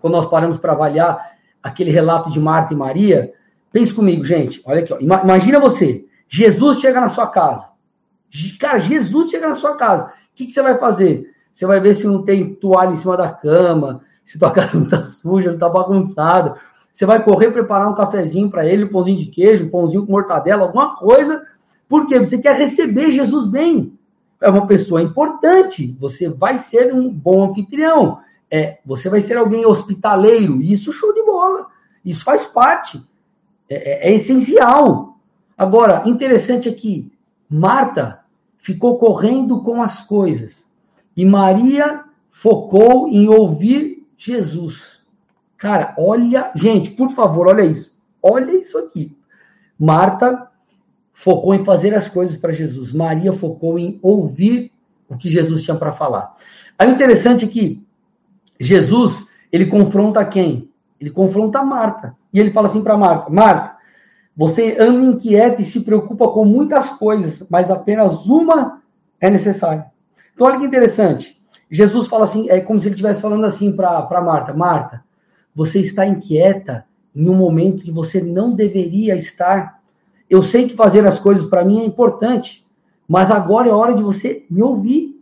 quando 0.00 0.14
nós 0.14 0.28
paramos 0.28 0.58
para 0.58 0.72
avaliar 0.72 1.32
aquele 1.62 1.90
relato 1.90 2.30
de 2.30 2.40
Marta 2.40 2.74
e 2.74 2.76
Maria, 2.76 3.32
pense 3.72 3.92
comigo, 3.92 4.24
gente, 4.24 4.60
olha 4.66 4.82
aqui, 4.82 4.92
ó, 4.92 4.98
imagina 5.00 5.60
você, 5.60 6.04
Jesus 6.28 6.80
chega 6.80 7.00
na 7.00 7.08
sua 7.08 7.28
casa. 7.28 7.68
Cara, 8.58 8.78
Jesus 8.80 9.30
chega 9.30 9.48
na 9.48 9.54
sua 9.54 9.76
casa. 9.76 10.06
O 10.06 10.10
que, 10.34 10.46
que 10.46 10.52
você 10.52 10.62
vai 10.62 10.78
fazer? 10.78 11.31
Você 11.54 11.66
vai 11.66 11.80
ver 11.80 11.94
se 11.94 12.06
não 12.06 12.22
tem 12.22 12.54
toalha 12.54 12.92
em 12.92 12.96
cima 12.96 13.16
da 13.16 13.28
cama, 13.28 14.02
se 14.24 14.38
tua 14.38 14.50
casa 14.52 14.78
não 14.78 14.88
tá 14.88 15.04
suja, 15.04 15.52
não 15.52 15.58
tá 15.58 15.68
bagunçada. 15.68 16.56
Você 16.92 17.06
vai 17.06 17.22
correr 17.24 17.50
preparar 17.50 17.88
um 17.88 17.94
cafezinho 17.94 18.50
para 18.50 18.66
ele, 18.66 18.84
um 18.84 18.88
pãozinho 18.88 19.18
de 19.18 19.26
queijo, 19.26 19.66
um 19.66 19.70
pãozinho 19.70 20.04
com 20.04 20.12
mortadela, 20.12 20.62
alguma 20.62 20.96
coisa, 20.96 21.42
porque 21.88 22.18
você 22.18 22.38
quer 22.38 22.56
receber 22.56 23.10
Jesus 23.10 23.46
bem. 23.46 23.98
É 24.40 24.50
uma 24.50 24.66
pessoa 24.66 25.00
importante. 25.00 25.96
Você 26.00 26.28
vai 26.28 26.58
ser 26.58 26.92
um 26.92 27.08
bom 27.08 27.44
anfitrião. 27.44 28.18
É, 28.50 28.78
você 28.84 29.08
vai 29.08 29.22
ser 29.22 29.38
alguém 29.38 29.64
hospitaleiro. 29.64 30.60
Isso 30.60 30.92
show 30.92 31.14
de 31.14 31.22
bola. 31.22 31.66
Isso 32.04 32.24
faz 32.24 32.44
parte. 32.46 33.00
É, 33.68 34.08
é, 34.08 34.12
é 34.12 34.14
essencial. 34.14 35.16
Agora, 35.56 36.02
interessante 36.06 36.68
é 36.68 36.72
que 36.72 37.12
Marta 37.48 38.20
ficou 38.58 38.98
correndo 38.98 39.62
com 39.62 39.82
as 39.82 40.00
coisas 40.00 40.62
e 41.16 41.24
Maria 41.24 42.04
focou 42.30 43.08
em 43.08 43.28
ouvir 43.28 44.06
Jesus. 44.16 45.00
Cara, 45.58 45.94
olha, 45.98 46.50
gente, 46.54 46.90
por 46.90 47.12
favor, 47.12 47.48
olha 47.48 47.64
isso. 47.64 47.96
Olha 48.22 48.52
isso 48.52 48.78
aqui. 48.78 49.16
Marta 49.78 50.48
focou 51.12 51.54
em 51.54 51.64
fazer 51.64 51.94
as 51.94 52.08
coisas 52.08 52.36
para 52.36 52.52
Jesus. 52.52 52.92
Maria 52.92 53.32
focou 53.32 53.78
em 53.78 53.98
ouvir 54.02 54.72
o 55.08 55.16
que 55.16 55.30
Jesus 55.30 55.62
tinha 55.62 55.76
para 55.76 55.92
falar. 55.92 56.34
O 56.80 56.84
interessante 56.84 57.44
é 57.44 57.48
que 57.48 57.84
Jesus, 58.58 59.26
ele 59.52 59.66
confronta 59.66 60.24
quem? 60.24 60.70
Ele 61.00 61.10
confronta 61.10 61.62
Marta. 61.62 62.16
E 62.32 62.40
ele 62.40 62.52
fala 62.52 62.68
assim 62.68 62.82
para 62.82 62.96
Marta: 62.96 63.30
Marta, 63.30 63.76
você 64.36 64.76
anda 64.80 65.04
inquieta 65.04 65.60
e 65.60 65.64
se 65.64 65.80
preocupa 65.80 66.28
com 66.28 66.44
muitas 66.44 66.90
coisas, 66.90 67.46
mas 67.50 67.70
apenas 67.70 68.26
uma 68.26 68.80
é 69.20 69.28
necessária. 69.28 69.91
Então, 70.34 70.46
olha 70.46 70.58
que 70.58 70.66
interessante. 70.66 71.40
Jesus 71.70 72.08
fala 72.08 72.24
assim, 72.24 72.50
é 72.50 72.60
como 72.60 72.80
se 72.80 72.86
ele 72.86 72.94
estivesse 72.94 73.22
falando 73.22 73.44
assim 73.44 73.72
para 73.72 74.20
Marta: 74.20 74.52
Marta, 74.52 75.02
você 75.54 75.80
está 75.80 76.06
inquieta 76.06 76.84
em 77.14 77.28
um 77.28 77.34
momento 77.34 77.84
que 77.84 77.90
você 77.90 78.20
não 78.20 78.54
deveria 78.54 79.16
estar. 79.16 79.80
Eu 80.28 80.42
sei 80.42 80.68
que 80.68 80.76
fazer 80.76 81.06
as 81.06 81.18
coisas 81.18 81.46
para 81.46 81.64
mim 81.64 81.80
é 81.80 81.84
importante, 81.84 82.66
mas 83.06 83.30
agora 83.30 83.68
é 83.68 83.72
hora 83.72 83.94
de 83.94 84.02
você 84.02 84.46
me 84.50 84.62
ouvir. 84.62 85.20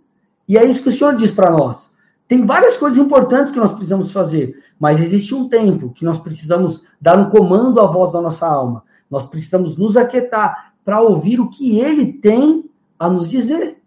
E 0.48 0.56
é 0.58 0.64
isso 0.64 0.82
que 0.82 0.88
o 0.88 0.92
Senhor 0.92 1.16
diz 1.16 1.30
para 1.30 1.50
nós. 1.50 1.92
Tem 2.26 2.46
várias 2.46 2.76
coisas 2.76 2.98
importantes 2.98 3.52
que 3.52 3.58
nós 3.58 3.72
precisamos 3.72 4.12
fazer, 4.12 4.56
mas 4.78 5.00
existe 5.00 5.34
um 5.34 5.48
tempo 5.48 5.90
que 5.90 6.04
nós 6.04 6.18
precisamos 6.18 6.84
dar 7.00 7.18
um 7.18 7.28
comando 7.28 7.80
à 7.80 7.86
voz 7.86 8.12
da 8.12 8.20
nossa 8.20 8.46
alma. 8.46 8.84
Nós 9.10 9.28
precisamos 9.28 9.76
nos 9.76 9.96
aquietar 9.96 10.72
para 10.84 11.00
ouvir 11.00 11.40
o 11.40 11.50
que 11.50 11.80
ele 11.80 12.12
tem 12.12 12.70
a 12.98 13.08
nos 13.08 13.28
dizer. 13.28 13.79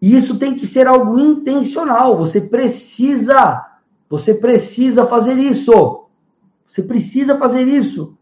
E 0.00 0.16
isso 0.16 0.38
tem 0.38 0.54
que 0.54 0.66
ser 0.66 0.86
algo 0.86 1.18
intencional. 1.18 2.16
Você 2.16 2.40
precisa 2.40 3.66
você 4.10 4.34
precisa 4.34 5.06
fazer 5.06 5.34
isso. 5.34 6.06
Você 6.66 6.82
precisa 6.82 7.38
fazer 7.38 7.62
isso. 7.62 8.18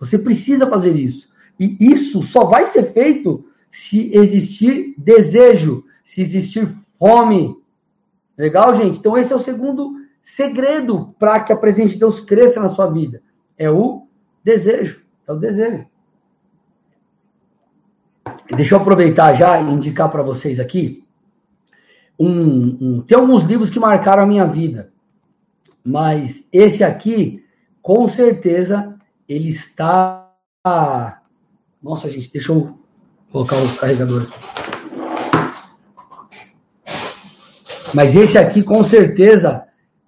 Você 0.00 0.18
precisa 0.18 0.66
fazer 0.66 0.96
isso. 0.96 1.28
E 1.60 1.76
isso 1.80 2.22
só 2.22 2.44
vai 2.44 2.64
ser 2.64 2.84
feito 2.94 3.44
se 3.70 4.10
existir 4.16 4.94
desejo, 4.96 5.84
se 6.02 6.22
existir 6.22 6.74
fome. 6.98 7.54
Legal, 8.38 8.74
gente? 8.74 8.98
Então, 8.98 9.18
esse 9.18 9.32
é 9.32 9.36
o 9.36 9.42
segundo 9.42 9.96
segredo 10.22 11.14
para 11.18 11.40
que 11.40 11.52
a 11.52 11.56
presença 11.56 11.92
de 11.92 11.98
Deus 11.98 12.20
cresça 12.20 12.58
na 12.58 12.70
sua 12.70 12.86
vida. 12.86 13.22
É 13.58 13.70
o 13.70 14.06
desejo. 14.42 15.02
É 15.26 15.32
o 15.32 15.36
desejo. 15.36 15.84
Deixa 18.56 18.74
eu 18.74 18.80
aproveitar 18.80 19.34
já 19.34 19.60
e 19.60 19.70
indicar 19.70 20.10
para 20.10 20.22
vocês 20.22 20.58
aqui 20.58 21.04
um, 22.18 22.78
um, 22.80 23.00
tem 23.02 23.16
alguns 23.16 23.44
livros 23.44 23.70
que 23.70 23.78
marcaram 23.78 24.24
a 24.24 24.26
minha 24.26 24.44
vida, 24.44 24.90
mas 25.84 26.44
esse 26.52 26.82
aqui, 26.82 27.44
com 27.80 28.08
certeza, 28.08 28.98
ele 29.28 29.50
está. 29.50 30.32
Nossa, 31.80 32.08
gente, 32.10 32.32
deixa 32.32 32.52
eu 32.52 32.76
colocar 33.30 33.56
o 33.56 33.76
carregador 33.76 34.22
aqui. 34.22 34.58
Mas 37.94 38.16
esse 38.16 38.36
aqui, 38.36 38.62
com 38.62 38.82
certeza, 38.82 39.66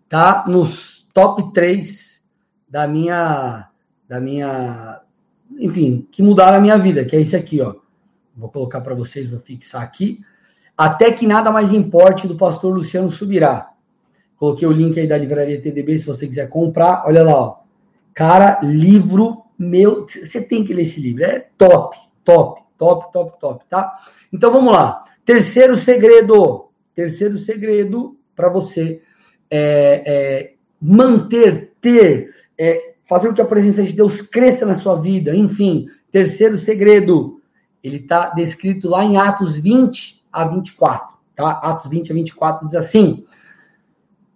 tá 0.09 0.44
nos 0.48 1.09
top 1.14 1.53
3 1.53 2.22
da 2.68 2.88
minha. 2.88 3.68
Da 4.09 4.20
minha. 4.20 5.00
Enfim, 5.59 6.09
que 6.11 6.22
mudaram 6.22 6.59
a 6.59 6.61
minha 6.61 6.76
vida, 6.76 7.05
que 7.05 7.14
é 7.14 7.20
esse 7.20 7.37
aqui, 7.37 7.61
ó. 7.61 7.76
Vou 8.36 8.48
colocar 8.48 8.80
para 8.80 8.94
vocês, 8.94 9.30
vou 9.30 9.40
fixar 9.40 9.82
aqui. 9.82 10.20
Até 10.76 11.12
que 11.12 11.26
nada 11.26 11.50
mais 11.50 11.72
importe 11.72 12.26
do 12.26 12.36
pastor 12.36 12.74
Luciano 12.74 13.10
Subirá. 13.10 13.70
Coloquei 14.36 14.66
o 14.66 14.72
link 14.72 14.98
aí 14.98 15.06
da 15.06 15.18
livraria 15.18 15.60
TDB 15.60 15.98
se 15.98 16.06
você 16.06 16.26
quiser 16.26 16.48
comprar. 16.48 17.04
Olha 17.06 17.22
lá, 17.22 17.34
ó. 17.34 17.56
Cara, 18.14 18.60
livro 18.62 19.42
meu. 19.58 20.06
Você 20.06 20.40
tem 20.40 20.64
que 20.64 20.72
ler 20.72 20.84
esse 20.84 20.98
livro. 20.98 21.22
É 21.22 21.46
top, 21.58 21.98
top, 22.24 22.62
top, 22.78 23.12
top, 23.12 23.38
top, 23.38 23.64
tá? 23.68 23.98
Então 24.32 24.50
vamos 24.50 24.72
lá. 24.72 25.04
Terceiro 25.26 25.76
segredo. 25.76 26.68
Terceiro 26.94 27.36
segredo 27.36 28.16
para 28.34 28.48
você 28.48 29.02
é, 29.50 30.02
é, 30.06 30.52
manter, 30.80 31.72
ter, 31.80 32.34
é, 32.56 32.94
fazer 33.06 33.28
com 33.28 33.34
que 33.34 33.42
a 33.42 33.46
presença 33.46 33.82
de 33.82 33.92
Deus 33.92 34.22
cresça 34.22 34.64
na 34.64 34.76
sua 34.76 34.98
vida. 34.98 35.34
Enfim, 35.34 35.88
terceiro 36.10 36.56
segredo. 36.56 37.39
Ele 37.82 37.96
está 37.96 38.30
descrito 38.30 38.88
lá 38.88 39.04
em 39.04 39.16
Atos 39.16 39.56
20, 39.58 40.24
a 40.32 40.44
24. 40.44 41.16
Tá? 41.34 41.50
Atos 41.50 41.90
20 41.90 42.10
a 42.10 42.14
24 42.14 42.66
diz 42.66 42.76
assim. 42.76 43.26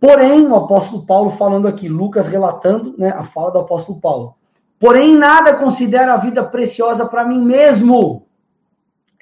Porém, 0.01 0.47
o 0.47 0.55
apóstolo 0.55 1.07
Paulo 1.07 1.31
falando 1.31 1.67
aqui, 1.67 1.89
Lucas 1.89 2.29
relatando 2.29 2.95
né, 2.99 3.11
a 3.11 3.25
fala 3.25 3.53
do 3.53 3.59
apóstolo 3.61 4.01
Paulo. 4.01 4.35
Porém, 4.79 5.17
nada 5.17 5.57
considero 5.57 6.13
a 6.13 6.19
vida 6.19 6.45
preciosa 6.45 7.07
para 7.07 7.27
mim 7.27 7.43
mesmo, 7.43 8.27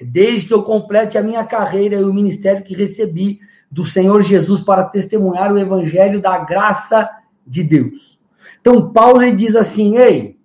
desde 0.01 0.47
que 0.47 0.53
eu 0.53 0.63
complete 0.63 1.17
a 1.17 1.21
minha 1.23 1.45
carreira 1.45 1.95
e 1.95 2.03
o 2.03 2.13
ministério 2.13 2.63
que 2.63 2.75
recebi 2.75 3.39
do 3.71 3.85
Senhor 3.85 4.21
Jesus 4.21 4.61
para 4.61 4.83
testemunhar 4.83 5.53
o 5.53 5.57
evangelho 5.57 6.21
da 6.21 6.37
graça 6.39 7.09
de 7.47 7.63
Deus. 7.63 8.19
Então, 8.59 8.91
Paulo 8.91 9.21
ele 9.21 9.35
diz 9.35 9.55
assim: 9.55 9.97
ei, 9.97 10.37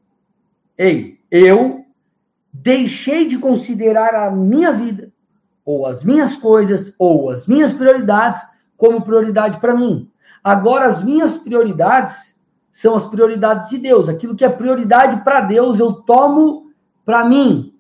ei, 0.77 1.19
eu 1.31 1.78
deixei 2.63 3.27
de 3.27 3.39
considerar 3.39 4.15
a 4.15 4.31
minha 4.31 4.73
vida 4.73 5.13
ou 5.69 5.85
as 5.85 6.03
minhas 6.03 6.35
coisas, 6.35 6.95
ou 6.99 7.29
as 7.29 7.47
minhas 7.47 7.75
prioridades 7.75 8.41
como 8.75 9.03
prioridade 9.03 9.61
para 9.61 9.75
mim. 9.75 10.11
Agora, 10.43 10.87
as 10.87 11.05
minhas 11.05 11.37
prioridades 11.37 12.35
são 12.73 12.97
as 12.97 13.05
prioridades 13.05 13.69
de 13.69 13.77
Deus. 13.77 14.09
Aquilo 14.09 14.35
que 14.35 14.47
é 14.47 14.49
prioridade 14.49 15.23
para 15.23 15.43
Deus, 15.43 15.79
eu 15.79 15.93
tomo 15.93 16.71
para 17.05 17.23
mim. 17.23 17.75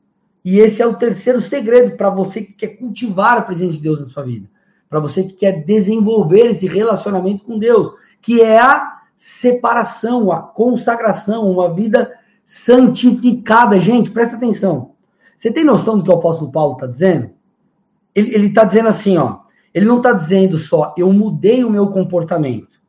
E 0.45 0.59
esse 0.59 0.83
é 0.83 0.87
o 0.87 0.97
terceiro 0.97 1.41
segredo 1.41 1.97
para 1.97 2.11
você 2.11 2.43
que 2.43 2.53
quer 2.53 2.77
cultivar 2.77 3.39
a 3.39 3.43
presença 3.43 3.73
de 3.73 3.81
Deus 3.81 4.01
na 4.01 4.13
sua 4.13 4.25
vida. 4.25 4.47
Para 4.91 5.01
você 5.01 5.23
que 5.23 5.33
quer 5.33 5.65
desenvolver 5.65 6.51
esse 6.51 6.67
relacionamento 6.67 7.43
com 7.43 7.59
Deus, 7.59 7.95
que 8.21 8.43
é 8.43 8.61
a 8.61 8.99
separação, 9.17 10.31
a 10.31 10.43
consagração, 10.43 11.51
uma 11.51 11.73
vida 11.73 12.18
santificada. 12.49 13.81
Gente, 13.81 14.11
presta 14.11 14.35
atenção. 14.35 14.95
Você 15.39 15.53
tem 15.53 15.63
noção 15.63 15.99
do 15.99 16.03
que 16.03 16.11
o 16.11 16.15
apóstolo 16.15 16.51
Paulo 16.51 16.73
está 16.75 16.89
dizendo? 16.89 17.31
ele 18.13 18.49
está 18.49 18.65
dizendo 18.65 18.89
assim, 18.89 19.17
ó. 19.17 19.43
Ele 19.73 19.87
não 19.87 19.99
está 19.99 20.13
dizendo 20.13 20.59
só, 20.59 20.93
eu 20.99 21.13
mudei 21.13 21.63
o 21.63 21.71
meu 21.71 21.87
comportamento. 21.89 22.81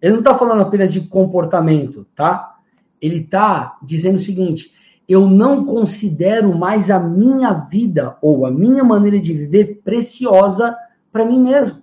Ele 0.00 0.12
não 0.12 0.20
está 0.20 0.34
falando 0.34 0.62
apenas 0.62 0.90
de 0.90 1.02
comportamento, 1.02 2.06
tá? 2.16 2.50
ele 3.00 3.18
está 3.18 3.78
dizendo 3.82 4.16
o 4.16 4.22
seguinte: 4.22 4.72
eu 5.08 5.28
não 5.28 5.64
considero 5.64 6.56
mais 6.56 6.90
a 6.90 7.00
minha 7.00 7.52
vida 7.52 8.16
ou 8.20 8.44
a 8.44 8.50
minha 8.50 8.84
maneira 8.84 9.18
de 9.18 9.32
viver 9.32 9.80
preciosa 9.82 10.76
para 11.10 11.24
mim 11.24 11.40
mesmo. 11.40 11.82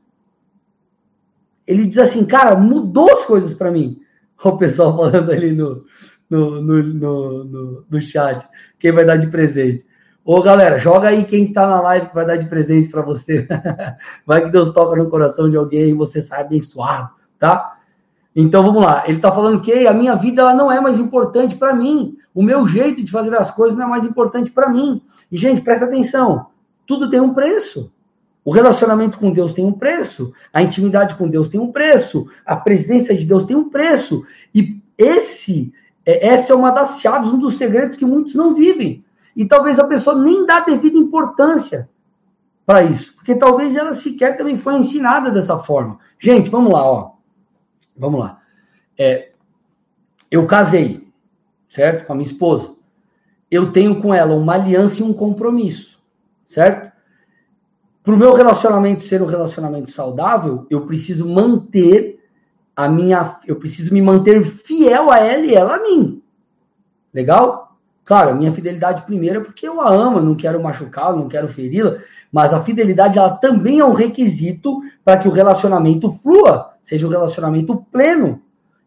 Ele 1.66 1.86
diz 1.86 1.98
assim, 1.98 2.26
cara, 2.26 2.56
mudou 2.56 3.12
as 3.12 3.26
coisas 3.26 3.54
para 3.54 3.72
mim. 3.72 4.00
O 4.44 4.56
pessoal 4.56 4.96
falando 4.96 5.32
ali 5.32 5.52
no, 5.52 5.84
no, 6.30 6.62
no, 6.62 6.84
no, 6.84 7.44
no, 7.44 7.86
no 7.90 8.02
chat, 8.02 8.48
quem 8.80 8.92
vai 8.92 9.06
dar 9.06 9.18
de 9.18 9.28
presente. 9.28 9.86
Ô, 10.24 10.42
galera, 10.42 10.78
joga 10.78 11.08
aí 11.08 11.24
quem 11.24 11.54
tá 11.54 11.66
na 11.66 11.80
live 11.82 12.08
que 12.08 12.16
vai 12.16 12.26
dar 12.26 12.36
de 12.36 12.50
presente 12.50 12.90
para 12.90 13.02
você. 13.02 13.48
Vai 14.28 14.44
que 14.44 14.52
Deus 14.52 14.74
toca 14.74 14.94
no 15.02 15.10
coração 15.10 15.50
de 15.50 15.56
alguém 15.56 15.92
e 15.92 15.94
você 15.94 16.22
sai 16.22 16.42
abençoado, 16.42 17.12
tá? 17.40 17.78
Então 18.36 18.62
vamos 18.62 18.84
lá. 18.84 19.06
Ele 19.08 19.20
tá 19.20 19.32
falando 19.32 19.62
que 19.62 19.88
a 19.88 19.94
minha 19.94 20.16
vida 20.16 20.42
ela 20.42 20.54
não 20.54 20.70
é 20.70 20.82
mais 20.82 21.00
importante 21.00 21.56
para 21.56 21.74
mim. 21.74 22.18
O 22.36 22.44
meu 22.44 22.68
jeito 22.68 23.02
de 23.02 23.10
fazer 23.10 23.34
as 23.36 23.52
coisas 23.52 23.80
não 23.80 23.86
é 23.86 23.90
mais 23.90 24.04
importante 24.04 24.52
para 24.52 24.70
mim. 24.70 25.02
E 25.32 25.38
gente, 25.38 25.62
presta 25.62 25.86
atenção. 25.86 26.48
Tudo 26.86 27.10
tem 27.10 27.22
um 27.22 27.34
preço. 27.34 27.90
O 28.48 28.52
relacionamento 28.52 29.18
com 29.18 29.32
Deus 29.32 29.54
tem 29.54 29.66
um 29.66 29.74
preço, 29.74 30.32
a 30.54 30.64
intimidade 30.64 31.16
com 31.16 31.28
Deus 31.28 31.50
tem 31.50 31.60
um 31.60 31.70
preço, 31.70 32.30
a 32.46 32.56
presença 32.56 33.14
de 33.14 33.26
Deus 33.26 33.44
tem 33.44 33.58
um 33.58 33.70
preço. 33.70 34.26
E 34.56 34.80
esse, 34.98 35.74
é, 36.08 36.26
essa 36.26 36.54
é 36.54 36.56
uma 36.56 36.72
das 36.72 37.02
chaves, 37.02 37.34
um 37.34 37.38
dos 37.38 37.58
segredos 37.58 37.98
que 37.98 38.06
muitos 38.06 38.34
não 38.34 38.54
vivem. 38.54 39.04
E 39.36 39.46
talvez 39.46 39.78
a 39.78 39.86
pessoa 39.86 40.16
nem 40.16 40.46
dá 40.46 40.62
devida 40.62 40.98
importância 40.98 41.90
para 42.66 42.82
isso, 42.82 43.14
porque 43.16 43.36
talvez 43.36 43.76
ela 43.76 43.94
sequer 43.94 44.38
também 44.38 44.58
foi 44.58 44.76
ensinada 44.76 45.30
dessa 45.30 45.60
forma. 45.60 46.00
Gente, 46.18 46.50
vamos 46.50 46.72
lá, 46.72 46.84
ó. 46.84 47.12
Vamos 47.96 48.22
lá. 48.22 48.42
É, 48.98 49.32
eu 50.32 50.48
casei, 50.48 51.12
certo? 51.70 52.08
Com 52.08 52.14
a 52.14 52.16
minha 52.16 52.30
esposa. 52.30 52.76
Eu 53.52 53.72
tenho 53.72 54.02
com 54.02 54.14
ela 54.14 54.34
uma 54.34 54.54
aliança 54.54 55.02
e 55.02 55.04
um 55.04 55.14
compromisso, 55.14 56.00
certo? 56.48 56.92
Para 58.02 58.14
o 58.14 58.18
meu 58.18 58.34
relacionamento 58.34 59.04
ser 59.04 59.22
um 59.22 59.28
relacionamento 59.28 59.92
saudável, 59.92 60.66
eu 60.70 60.86
preciso 60.86 61.28
manter 61.28 62.17
a 62.78 62.88
minha. 62.88 63.40
Eu 63.48 63.56
preciso 63.56 63.92
me 63.92 64.02
manter 64.02 64.46
fiel 64.46 65.10
a 65.10 65.18
ela 65.18 65.44
e 65.44 65.56
ela 65.56 65.76
a 65.76 65.82
mim. 65.82 66.22
Legal? 67.12 67.76
Claro, 68.06 68.30
a 68.30 68.34
minha 68.36 68.54
fidelidade 68.54 69.02
primeiro 69.02 69.42
é 69.42 69.44
porque 69.44 69.68
eu 69.68 69.82
a 69.82 69.90
amo, 69.90 70.22
não 70.22 70.36
quero 70.36 70.62
machucá-la, 70.62 71.18
não 71.18 71.28
quero 71.28 71.48
feri-la, 71.48 71.98
mas 72.32 72.54
a 72.54 72.64
fidelidade 72.64 73.18
ela 73.18 73.32
também 73.32 73.80
é 73.80 73.86
um 73.86 73.94
requisito 73.94 74.80
para 75.04 75.18
que 75.18 75.28
o 75.28 75.32
relacionamento 75.32 76.14
flua, 76.24 76.74
seja 76.84 77.06
um 77.06 77.10
relacionamento 77.10 77.86
pleno. 77.92 78.42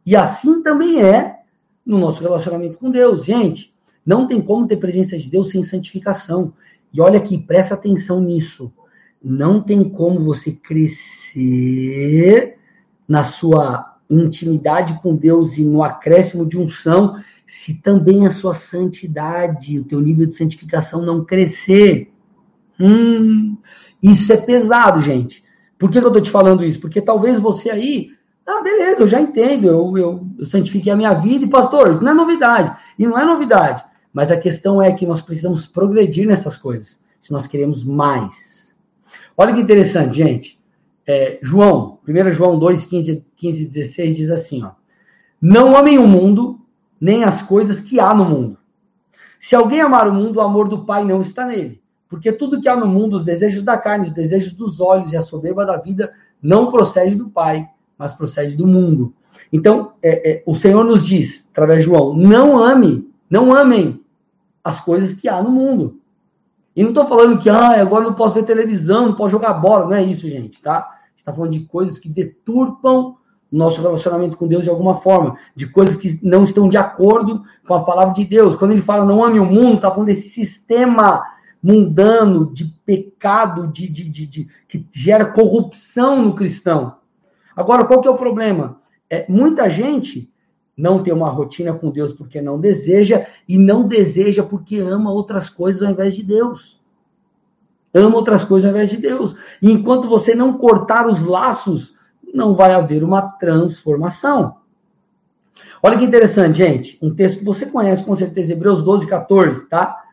E 0.07 0.16
assim 0.16 0.62
também 0.62 1.03
é 1.03 1.40
no 1.85 1.98
nosso 1.98 2.22
relacionamento 2.22 2.79
com 2.79 2.90
Deus. 2.90 3.24
Gente, 3.24 3.74
não 4.07 4.26
tem 4.26 4.40
como 4.40 4.66
ter 4.66 4.76
presença 4.76 5.18
de 5.18 5.29
Deus 5.29 5.50
sem 5.50 5.64
santificação. 5.64 6.55
E 6.92 7.00
olha 7.00 7.18
aqui, 7.18 7.37
presta 7.37 7.74
atenção 7.74 8.20
nisso. 8.20 8.72
Não 9.22 9.61
tem 9.61 9.85
como 9.85 10.24
você 10.24 10.53
crescer 10.53 11.00
na 13.11 13.25
sua 13.25 13.96
intimidade 14.09 15.01
com 15.03 15.16
Deus 15.16 15.59
e 15.59 15.64
no 15.64 15.83
acréscimo 15.83 16.46
de 16.46 16.57
unção 16.57 17.20
se 17.44 17.83
também 17.83 18.25
a 18.25 18.31
sua 18.31 18.55
santidade, 18.55 19.81
o 19.81 19.85
teu 19.85 20.01
nível 20.01 20.27
de 20.27 20.37
santificação 20.37 21.03
não 21.03 21.25
crescer. 21.25 22.12
Hum, 22.79 23.57
isso 24.01 24.33
é 24.33 24.37
pesado, 24.37 25.03
gente. 25.03 25.42
Por 25.77 25.90
que, 25.90 25.99
eu 25.99 26.07
estou 26.07 26.23
te 26.23 26.31
falando 26.31 26.64
isso? 26.64 26.79
Porque 26.79 27.01
talvez 27.01 27.40
você 27.40 27.68
aí, 27.68 28.11
ah, 28.46 28.62
beleza, 28.62 29.03
eu 29.03 29.09
já 29.09 29.20
entendo, 29.20 29.66
eu, 29.66 29.99
eu, 29.99 30.27
eu 30.38 30.46
santifiquei 30.46 30.92
a 30.92 30.96
minha 30.96 31.12
vida, 31.14 31.44
e 31.44 31.51
pastor, 31.51 31.90
isso 31.90 32.05
não 32.05 32.12
é 32.12 32.14
novidade. 32.14 32.77
E 32.96 33.05
não 33.05 33.18
é 33.18 33.25
novidade. 33.25 33.85
Mas 34.12 34.31
a 34.31 34.37
questão 34.37 34.81
é 34.81 34.92
que 34.92 35.05
nós 35.05 35.20
precisamos 35.20 35.66
progredir 35.66 36.29
nessas 36.29 36.57
coisas, 36.57 37.03
se 37.20 37.33
nós 37.33 37.49
queremos 37.49 37.83
mais. 37.83 38.79
Olha 39.37 39.53
que 39.53 39.61
interessante, 39.61 40.16
gente. 40.16 40.60
É, 41.07 41.39
João, 41.43 41.99
1 42.07 42.33
João 42.33 42.59
2, 42.59 42.87
15, 42.87 43.27
15 43.37 43.63
e 43.63 43.67
16 43.67 44.17
diz 44.17 44.31
assim: 44.31 44.63
ó, 44.63 44.73
Não 45.41 45.77
amem 45.77 45.99
o 45.99 46.07
mundo, 46.07 46.61
nem 47.01 47.25
as 47.25 47.43
coisas 47.43 47.81
que 47.81 47.99
há 47.99 48.15
no 48.15 48.25
mundo. 48.25 48.59
Se 49.41 49.57
alguém 49.57 49.81
amar 49.81 50.07
o 50.09 50.15
mundo, 50.15 50.37
o 50.37 50.43
amor 50.43 50.69
do 50.69 50.85
Pai 50.85 51.05
não 51.05 51.23
está 51.23 51.47
nele. 51.47 51.81
Porque 52.09 52.33
tudo 52.33 52.61
que 52.61 52.69
há 52.69 52.77
no 52.77 52.87
mundo, 52.87 53.17
os 53.17 53.25
desejos 53.25 53.65
da 53.65 53.79
carne, 53.79 54.09
os 54.09 54.13
desejos 54.13 54.53
dos 54.53 54.81
olhos 54.81 55.13
e 55.13 55.17
a 55.17 55.23
soberba 55.23 55.65
da 55.65 55.77
vida, 55.77 56.13
não 56.43 56.71
procede 56.71 57.15
do 57.15 57.31
Pai, 57.31 57.69
mas 57.97 58.13
procede 58.13 58.57
do 58.57 58.67
mundo. 58.67 59.15
Então, 59.53 59.93
é, 60.03 60.31
é, 60.31 60.43
o 60.45 60.55
Senhor 60.55 60.85
nos 60.85 61.07
diz, 61.07 61.49
através 61.51 61.81
de 61.81 61.87
João, 61.87 62.15
não 62.15 62.63
ame, 62.63 63.09
não 63.29 63.55
amem 63.55 64.01
as 64.63 64.81
coisas 64.81 65.15
que 65.15 65.29
há 65.29 65.43
no 65.43 65.51
mundo. 65.51 66.00
E 66.75 66.83
não 66.83 66.91
estou 66.91 67.07
falando 67.07 67.39
que 67.39 67.51
ah, 67.51 67.81
agora 67.81 68.05
não 68.05 68.15
posso 68.15 68.35
ver 68.35 68.45
televisão, 68.45 69.09
não 69.09 69.15
posso 69.15 69.31
jogar 69.31 69.55
bola, 69.55 69.87
não 69.87 69.95
é 69.95 70.03
isso, 70.03 70.29
gente, 70.29 70.63
tá? 70.63 71.01
está 71.21 71.33
falando 71.33 71.53
de 71.53 71.61
coisas 71.61 71.99
que 71.99 72.09
deturpam 72.09 73.17
nosso 73.51 73.81
relacionamento 73.81 74.37
com 74.37 74.47
Deus 74.47 74.63
de 74.63 74.71
alguma 74.71 74.97
forma, 74.97 75.37
de 75.57 75.67
coisas 75.67 75.97
que 75.97 76.21
não 76.23 76.45
estão 76.45 76.69
de 76.69 76.77
acordo 76.77 77.43
com 77.67 77.75
a 77.75 77.85
palavra 77.85 78.15
de 78.15 78.25
Deus. 78.25 78.57
Quando 78.57 78.73
ele 78.73 78.81
fala 78.81 79.05
não 79.05 79.25
ame 79.25 79.41
o 79.41 79.45
mundo, 79.45 79.77
está 79.77 79.91
falando 79.91 80.07
desse 80.07 80.29
sistema 80.29 81.25
mundano 81.63 82.53
de 82.55 82.65
pecado, 82.87 83.67
de, 83.67 83.89
de, 83.89 84.09
de, 84.09 84.27
de, 84.27 84.49
que 84.69 84.87
gera 84.93 85.25
corrupção 85.27 86.23
no 86.23 86.35
cristão. 86.35 86.97
Agora, 87.57 87.85
qual 87.85 88.01
que 88.01 88.09
é 88.09 88.11
o 88.11 88.17
problema? 88.17 88.79
É, 89.11 89.27
muita 89.29 89.69
gente 89.69 90.33
não 90.77 91.03
tem 91.03 91.13
uma 91.13 91.29
rotina 91.29 91.73
com 91.73 91.91
Deus 91.91 92.13
porque 92.13 92.41
não 92.41 92.59
deseja, 92.59 93.27
e 93.49 93.59
não 93.59 93.87
deseja 93.87 94.43
porque 94.43 94.79
ama 94.79 95.13
outras 95.13 95.51
coisas 95.51 95.83
ao 95.83 95.91
invés 95.91 96.15
de 96.15 96.23
Deus. 96.23 96.81
Ama 97.93 98.17
outras 98.17 98.45
coisas 98.45 98.67
ao 98.67 98.75
invés 98.75 98.91
de 98.91 98.97
Deus. 98.97 99.35
E 99.61 99.71
enquanto 99.71 100.09
você 100.09 100.35
não 100.35 100.55
cortar 100.55 101.07
os 101.07 101.25
laços 101.25 101.95
não 102.33 102.55
vai 102.55 102.73
haver 102.73 103.03
uma 103.03 103.23
transformação. 103.23 104.57
Olha 105.83 105.99
que 105.99 106.05
interessante, 106.05 106.59
gente. 106.59 106.99
Um 107.03 107.15
texto 107.15 107.41
que 107.41 107.45
você 107.45 107.67
conhece 107.67 108.05
com 108.05 108.15
certeza, 108.15 108.53
Hebreus 108.53 108.83
12, 108.83 109.07
14, 109.07 109.67
tá? 109.67 110.05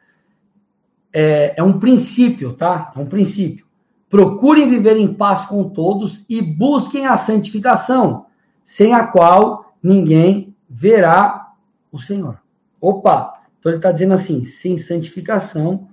É, 1.13 1.54
é 1.58 1.63
um 1.63 1.80
princípio, 1.80 2.54
tá? 2.54 2.91
É 2.96 3.00
um 3.00 3.06
princípio. 3.06 3.65
Procurem 4.10 4.70
viver 4.70 4.98
em 4.98 5.13
paz 5.13 5.46
com 5.46 5.70
todos 5.70 6.24
e 6.30 6.41
busquem 6.41 7.06
a 7.06 7.17
santificação, 7.17 8.26
sem 8.63 8.93
a 8.93 9.06
qual 9.06 9.74
ninguém 9.84 10.46
verá 10.69 11.53
o 11.91 11.99
Senhor. 11.99 12.39
Opa! 12.80 13.41
Então 13.60 13.71
ele 13.71 13.80
está 13.80 13.91
dizendo 13.91 14.13
assim: 14.13 14.45
sem 14.45 14.77
santificação, 14.77 15.88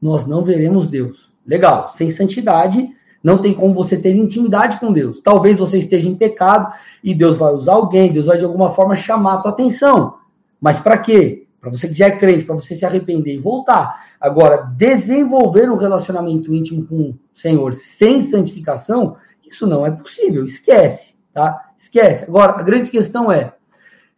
nós 0.00 0.26
não 0.26 0.44
veremos 0.44 0.88
Deus. 0.88 1.28
Legal. 1.46 1.92
Sem 1.96 2.10
santidade, 2.10 2.90
não 3.22 3.38
tem 3.38 3.54
como 3.54 3.74
você 3.74 3.96
ter 3.96 4.14
intimidade 4.14 4.78
com 4.78 4.92
Deus. 4.92 5.20
Talvez 5.20 5.58
você 5.58 5.78
esteja 5.78 6.08
em 6.08 6.14
pecado 6.14 6.72
e 7.02 7.14
Deus 7.14 7.36
vai 7.36 7.52
usar 7.52 7.72
alguém, 7.72 8.12
Deus 8.12 8.26
vai 8.26 8.38
de 8.38 8.44
alguma 8.44 8.72
forma 8.72 8.96
chamar 8.96 9.34
a 9.34 9.38
tua 9.38 9.50
atenção. 9.50 10.18
Mas 10.60 10.78
para 10.78 10.98
quê? 10.98 11.46
Para 11.60 11.70
você 11.70 11.88
que 11.88 11.94
já 11.94 12.06
é 12.06 12.16
crente, 12.16 12.44
para 12.44 12.54
você 12.54 12.76
se 12.76 12.84
arrepender 12.84 13.34
e 13.34 13.38
voltar. 13.38 14.06
Agora, 14.20 14.72
desenvolver 14.76 15.70
um 15.70 15.76
relacionamento 15.76 16.52
íntimo 16.52 16.86
com 16.86 17.10
o 17.10 17.18
Senhor 17.34 17.74
sem 17.74 18.22
santificação, 18.22 19.16
isso 19.48 19.66
não 19.66 19.86
é 19.86 19.90
possível. 19.90 20.44
Esquece, 20.44 21.14
tá? 21.32 21.70
Esquece. 21.78 22.24
Agora, 22.24 22.52
a 22.52 22.62
grande 22.62 22.90
questão 22.90 23.30
é: 23.30 23.54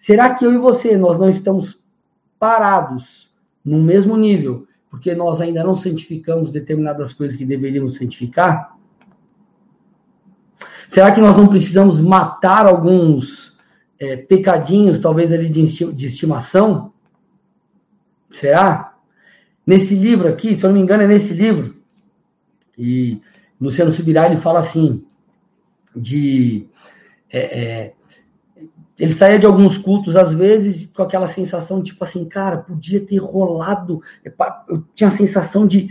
será 0.01 0.35
que 0.35 0.45
eu 0.45 0.53
e 0.53 0.59
você 0.59 0.97
nós 0.97 1.21
não 1.21 1.31
estamos 1.31 1.85
parados 2.39 3.33
no 3.65 3.79
mesmo 3.79 4.17
nível 4.17 4.67
porque 4.91 5.15
nós 5.15 5.41
ainda 5.41 5.63
não 5.63 5.77
santificamos 5.77 6.51
determinadas 6.51 7.13
coisas 7.13 7.37
que 7.37 7.47
deveríamos 7.47 7.95
santificar? 7.95 8.77
Será 10.89 11.13
que 11.13 11.21
nós 11.21 11.37
não 11.37 11.47
precisamos 11.47 12.01
matar 12.01 12.67
alguns 12.67 13.57
é, 14.01 14.17
pecadinhos, 14.17 14.99
talvez 14.99 15.33
ali 15.33 15.49
de, 15.49 16.07
estimação? 16.07 16.93
Será? 18.31 18.99
Nesse 19.65 19.95
livro 19.95 20.27
aqui, 20.27 20.57
se 20.57 20.65
eu 20.65 20.71
não 20.71 20.77
me 20.77 20.83
engano, 20.83 21.05
é 21.05 21.07
nesse 21.07 21.33
livro. 21.33 21.77
E 22.77 23.21
Luciano 23.61 23.93
Subirá 23.93 24.27
ele 24.27 24.37
fala 24.37 24.59
assim 24.59 25.07
de 25.95 26.67
é, 27.31 27.61
é, 27.63 27.95
ele 29.01 29.15
saía 29.15 29.39
de 29.39 29.47
alguns 29.47 29.79
cultos 29.79 30.15
às 30.15 30.35
vezes 30.35 30.85
com 30.95 31.03
aquela 31.03 31.27
sensação 31.27 31.83
tipo 31.83 32.05
assim, 32.05 32.27
cara, 32.27 32.59
podia 32.59 33.01
ter 33.01 33.17
rolado. 33.17 34.03
Eu 34.69 34.85
tinha 34.95 35.09
a 35.09 35.17
sensação 35.17 35.67
de, 35.67 35.89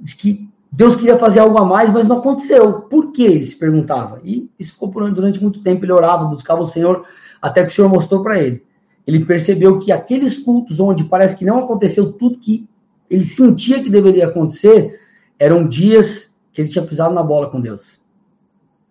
de 0.00 0.16
que 0.16 0.48
Deus 0.72 0.96
queria 0.96 1.16
fazer 1.16 1.38
algo 1.38 1.56
a 1.56 1.64
mais, 1.64 1.92
mas 1.92 2.08
não 2.08 2.18
aconteceu. 2.18 2.80
Por 2.82 3.12
que? 3.12 3.22
Ele 3.22 3.46
se 3.46 3.54
perguntava. 3.54 4.20
E 4.24 4.50
isso 4.58 4.72
ficou 4.72 4.90
durante 4.90 5.40
muito 5.40 5.62
tempo. 5.62 5.84
Ele 5.84 5.92
orava, 5.92 6.24
buscava 6.24 6.62
o 6.62 6.66
Senhor, 6.66 7.06
até 7.40 7.64
que 7.64 7.70
o 7.70 7.74
Senhor 7.74 7.88
mostrou 7.88 8.24
para 8.24 8.42
ele. 8.42 8.64
Ele 9.06 9.24
percebeu 9.24 9.78
que 9.78 9.92
aqueles 9.92 10.36
cultos 10.36 10.80
onde 10.80 11.04
parece 11.04 11.36
que 11.36 11.44
não 11.44 11.60
aconteceu 11.60 12.12
tudo 12.12 12.40
que 12.40 12.68
ele 13.08 13.24
sentia 13.24 13.80
que 13.80 13.88
deveria 13.88 14.26
acontecer, 14.26 15.00
eram 15.38 15.66
dias 15.66 16.28
que 16.52 16.60
ele 16.60 16.68
tinha 16.68 16.84
pisado 16.84 17.14
na 17.14 17.22
bola 17.22 17.48
com 17.48 17.60
Deus. 17.60 17.97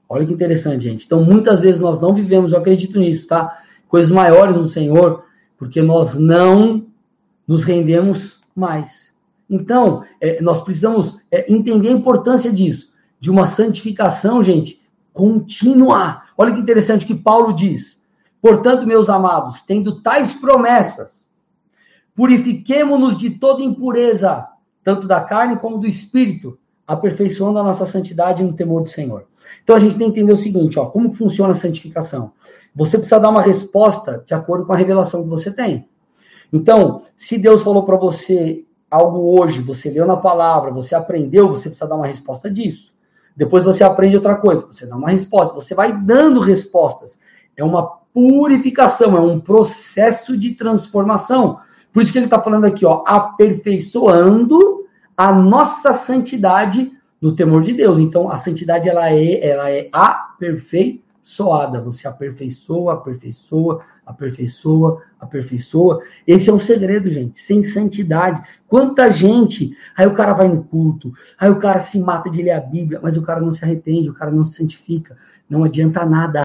Olha 0.09 0.25
que 0.25 0.33
interessante, 0.33 0.83
gente. 0.83 1.05
Então, 1.05 1.23
muitas 1.23 1.61
vezes 1.61 1.79
nós 1.79 1.99
não 1.99 2.13
vivemos, 2.13 2.53
eu 2.53 2.59
acredito 2.59 2.99
nisso, 2.99 3.27
tá? 3.27 3.59
Coisas 3.87 4.11
maiores 4.11 4.55
no 4.57 4.67
Senhor, 4.67 5.25
Porque 5.57 5.81
nós 5.81 6.13
não 6.13 6.85
nos 7.47 7.63
rendemos 7.63 8.39
mais. 8.55 9.13
Então, 9.49 10.03
é, 10.21 10.41
nós 10.41 10.61
precisamos 10.61 11.19
é, 11.31 11.51
entender 11.51 11.89
a 11.89 11.93
importância 11.93 12.51
disso, 12.51 12.91
de 13.19 13.31
uma 13.31 13.47
santificação, 13.47 14.43
gente, 14.43 14.81
contínua. 15.13 16.21
Olha 16.37 16.53
que 16.53 16.61
interessante 16.61 17.07
que 17.07 17.15
Paulo 17.15 17.53
diz. 17.53 17.97
Portanto, 18.41 18.85
meus 18.85 19.09
amados, 19.09 19.61
tendo 19.63 20.01
tais 20.01 20.33
promessas, 20.33 21.25
purifiquemo-nos 22.15 23.17
de 23.17 23.31
toda 23.31 23.63
impureza, 23.63 24.47
tanto 24.83 25.07
da 25.07 25.21
carne 25.21 25.57
como 25.57 25.79
do 25.79 25.87
espírito, 25.87 26.57
aperfeiçoando 26.85 27.59
a 27.59 27.63
nossa 27.63 27.85
santidade 27.85 28.43
no 28.43 28.53
temor 28.53 28.83
do 28.83 28.89
Senhor. 28.89 29.26
Então 29.63 29.75
a 29.75 29.79
gente 29.79 29.97
tem 29.97 30.11
que 30.11 30.19
entender 30.19 30.33
o 30.33 30.37
seguinte, 30.37 30.79
ó, 30.79 30.85
como 30.85 31.11
funciona 31.11 31.53
a 31.53 31.55
santificação? 31.55 32.31
Você 32.75 32.97
precisa 32.97 33.19
dar 33.19 33.29
uma 33.29 33.41
resposta 33.41 34.23
de 34.25 34.33
acordo 34.33 34.65
com 34.65 34.73
a 34.73 34.77
revelação 34.77 35.23
que 35.23 35.29
você 35.29 35.51
tem. 35.51 35.87
Então, 36.51 37.03
se 37.17 37.37
Deus 37.37 37.63
falou 37.63 37.83
para 37.83 37.97
você 37.97 38.63
algo 38.89 39.37
hoje, 39.39 39.61
você 39.61 39.89
leu 39.89 40.05
na 40.05 40.15
palavra, 40.15 40.71
você 40.71 40.95
aprendeu, 40.95 41.49
você 41.49 41.69
precisa 41.69 41.89
dar 41.89 41.95
uma 41.95 42.07
resposta 42.07 42.49
disso. 42.49 42.93
Depois 43.35 43.65
você 43.65 43.83
aprende 43.83 44.15
outra 44.15 44.35
coisa, 44.35 44.65
você 44.65 44.85
dá 44.85 44.95
uma 44.95 45.09
resposta, 45.09 45.53
você 45.53 45.75
vai 45.75 45.91
dando 45.91 46.39
respostas. 46.39 47.19
É 47.55 47.63
uma 47.63 47.83
purificação, 48.13 49.15
é 49.15 49.19
um 49.19 49.39
processo 49.39 50.37
de 50.37 50.55
transformação. 50.55 51.59
Por 51.93 52.01
isso 52.01 52.11
que 52.11 52.17
ele 52.17 52.25
está 52.25 52.39
falando 52.39 52.65
aqui, 52.65 52.85
ó, 52.85 53.03
aperfeiçoando 53.05 54.85
a 55.15 55.31
nossa 55.31 55.93
santidade 55.93 56.91
no 57.21 57.35
temor 57.35 57.61
de 57.61 57.73
Deus. 57.73 57.99
Então, 57.99 58.31
a 58.31 58.37
santidade 58.37 58.87
ela 58.87 59.11
é, 59.11 59.47
ela 59.47 59.69
é 59.69 59.89
aperfeiçoada. 59.91 61.81
Você 61.81 62.07
aperfeiçoa, 62.07 62.93
aperfeiçoa, 62.93 63.83
aperfeiçoa, 64.05 65.01
aperfeiçoa. 65.19 66.01
Esse 66.25 66.49
é 66.49 66.53
um 66.53 66.59
segredo, 66.59 67.09
gente. 67.11 67.41
Sem 67.41 67.63
santidade. 67.63 68.41
Quanta 68.67 69.11
gente. 69.11 69.75
Aí 69.95 70.07
o 70.07 70.13
cara 70.13 70.33
vai 70.33 70.47
no 70.47 70.63
culto, 70.63 71.11
aí 71.39 71.49
o 71.49 71.59
cara 71.59 71.81
se 71.81 71.99
mata 71.99 72.29
de 72.29 72.41
ler 72.41 72.51
a 72.51 72.61
Bíblia, 72.61 72.99
mas 73.01 73.17
o 73.17 73.21
cara 73.21 73.41
não 73.41 73.51
se 73.51 73.63
arrepende, 73.63 74.09
o 74.09 74.13
cara 74.13 74.31
não 74.31 74.43
se 74.43 74.55
santifica. 74.55 75.17
Não 75.49 75.63
adianta 75.63 76.05
nada. 76.05 76.33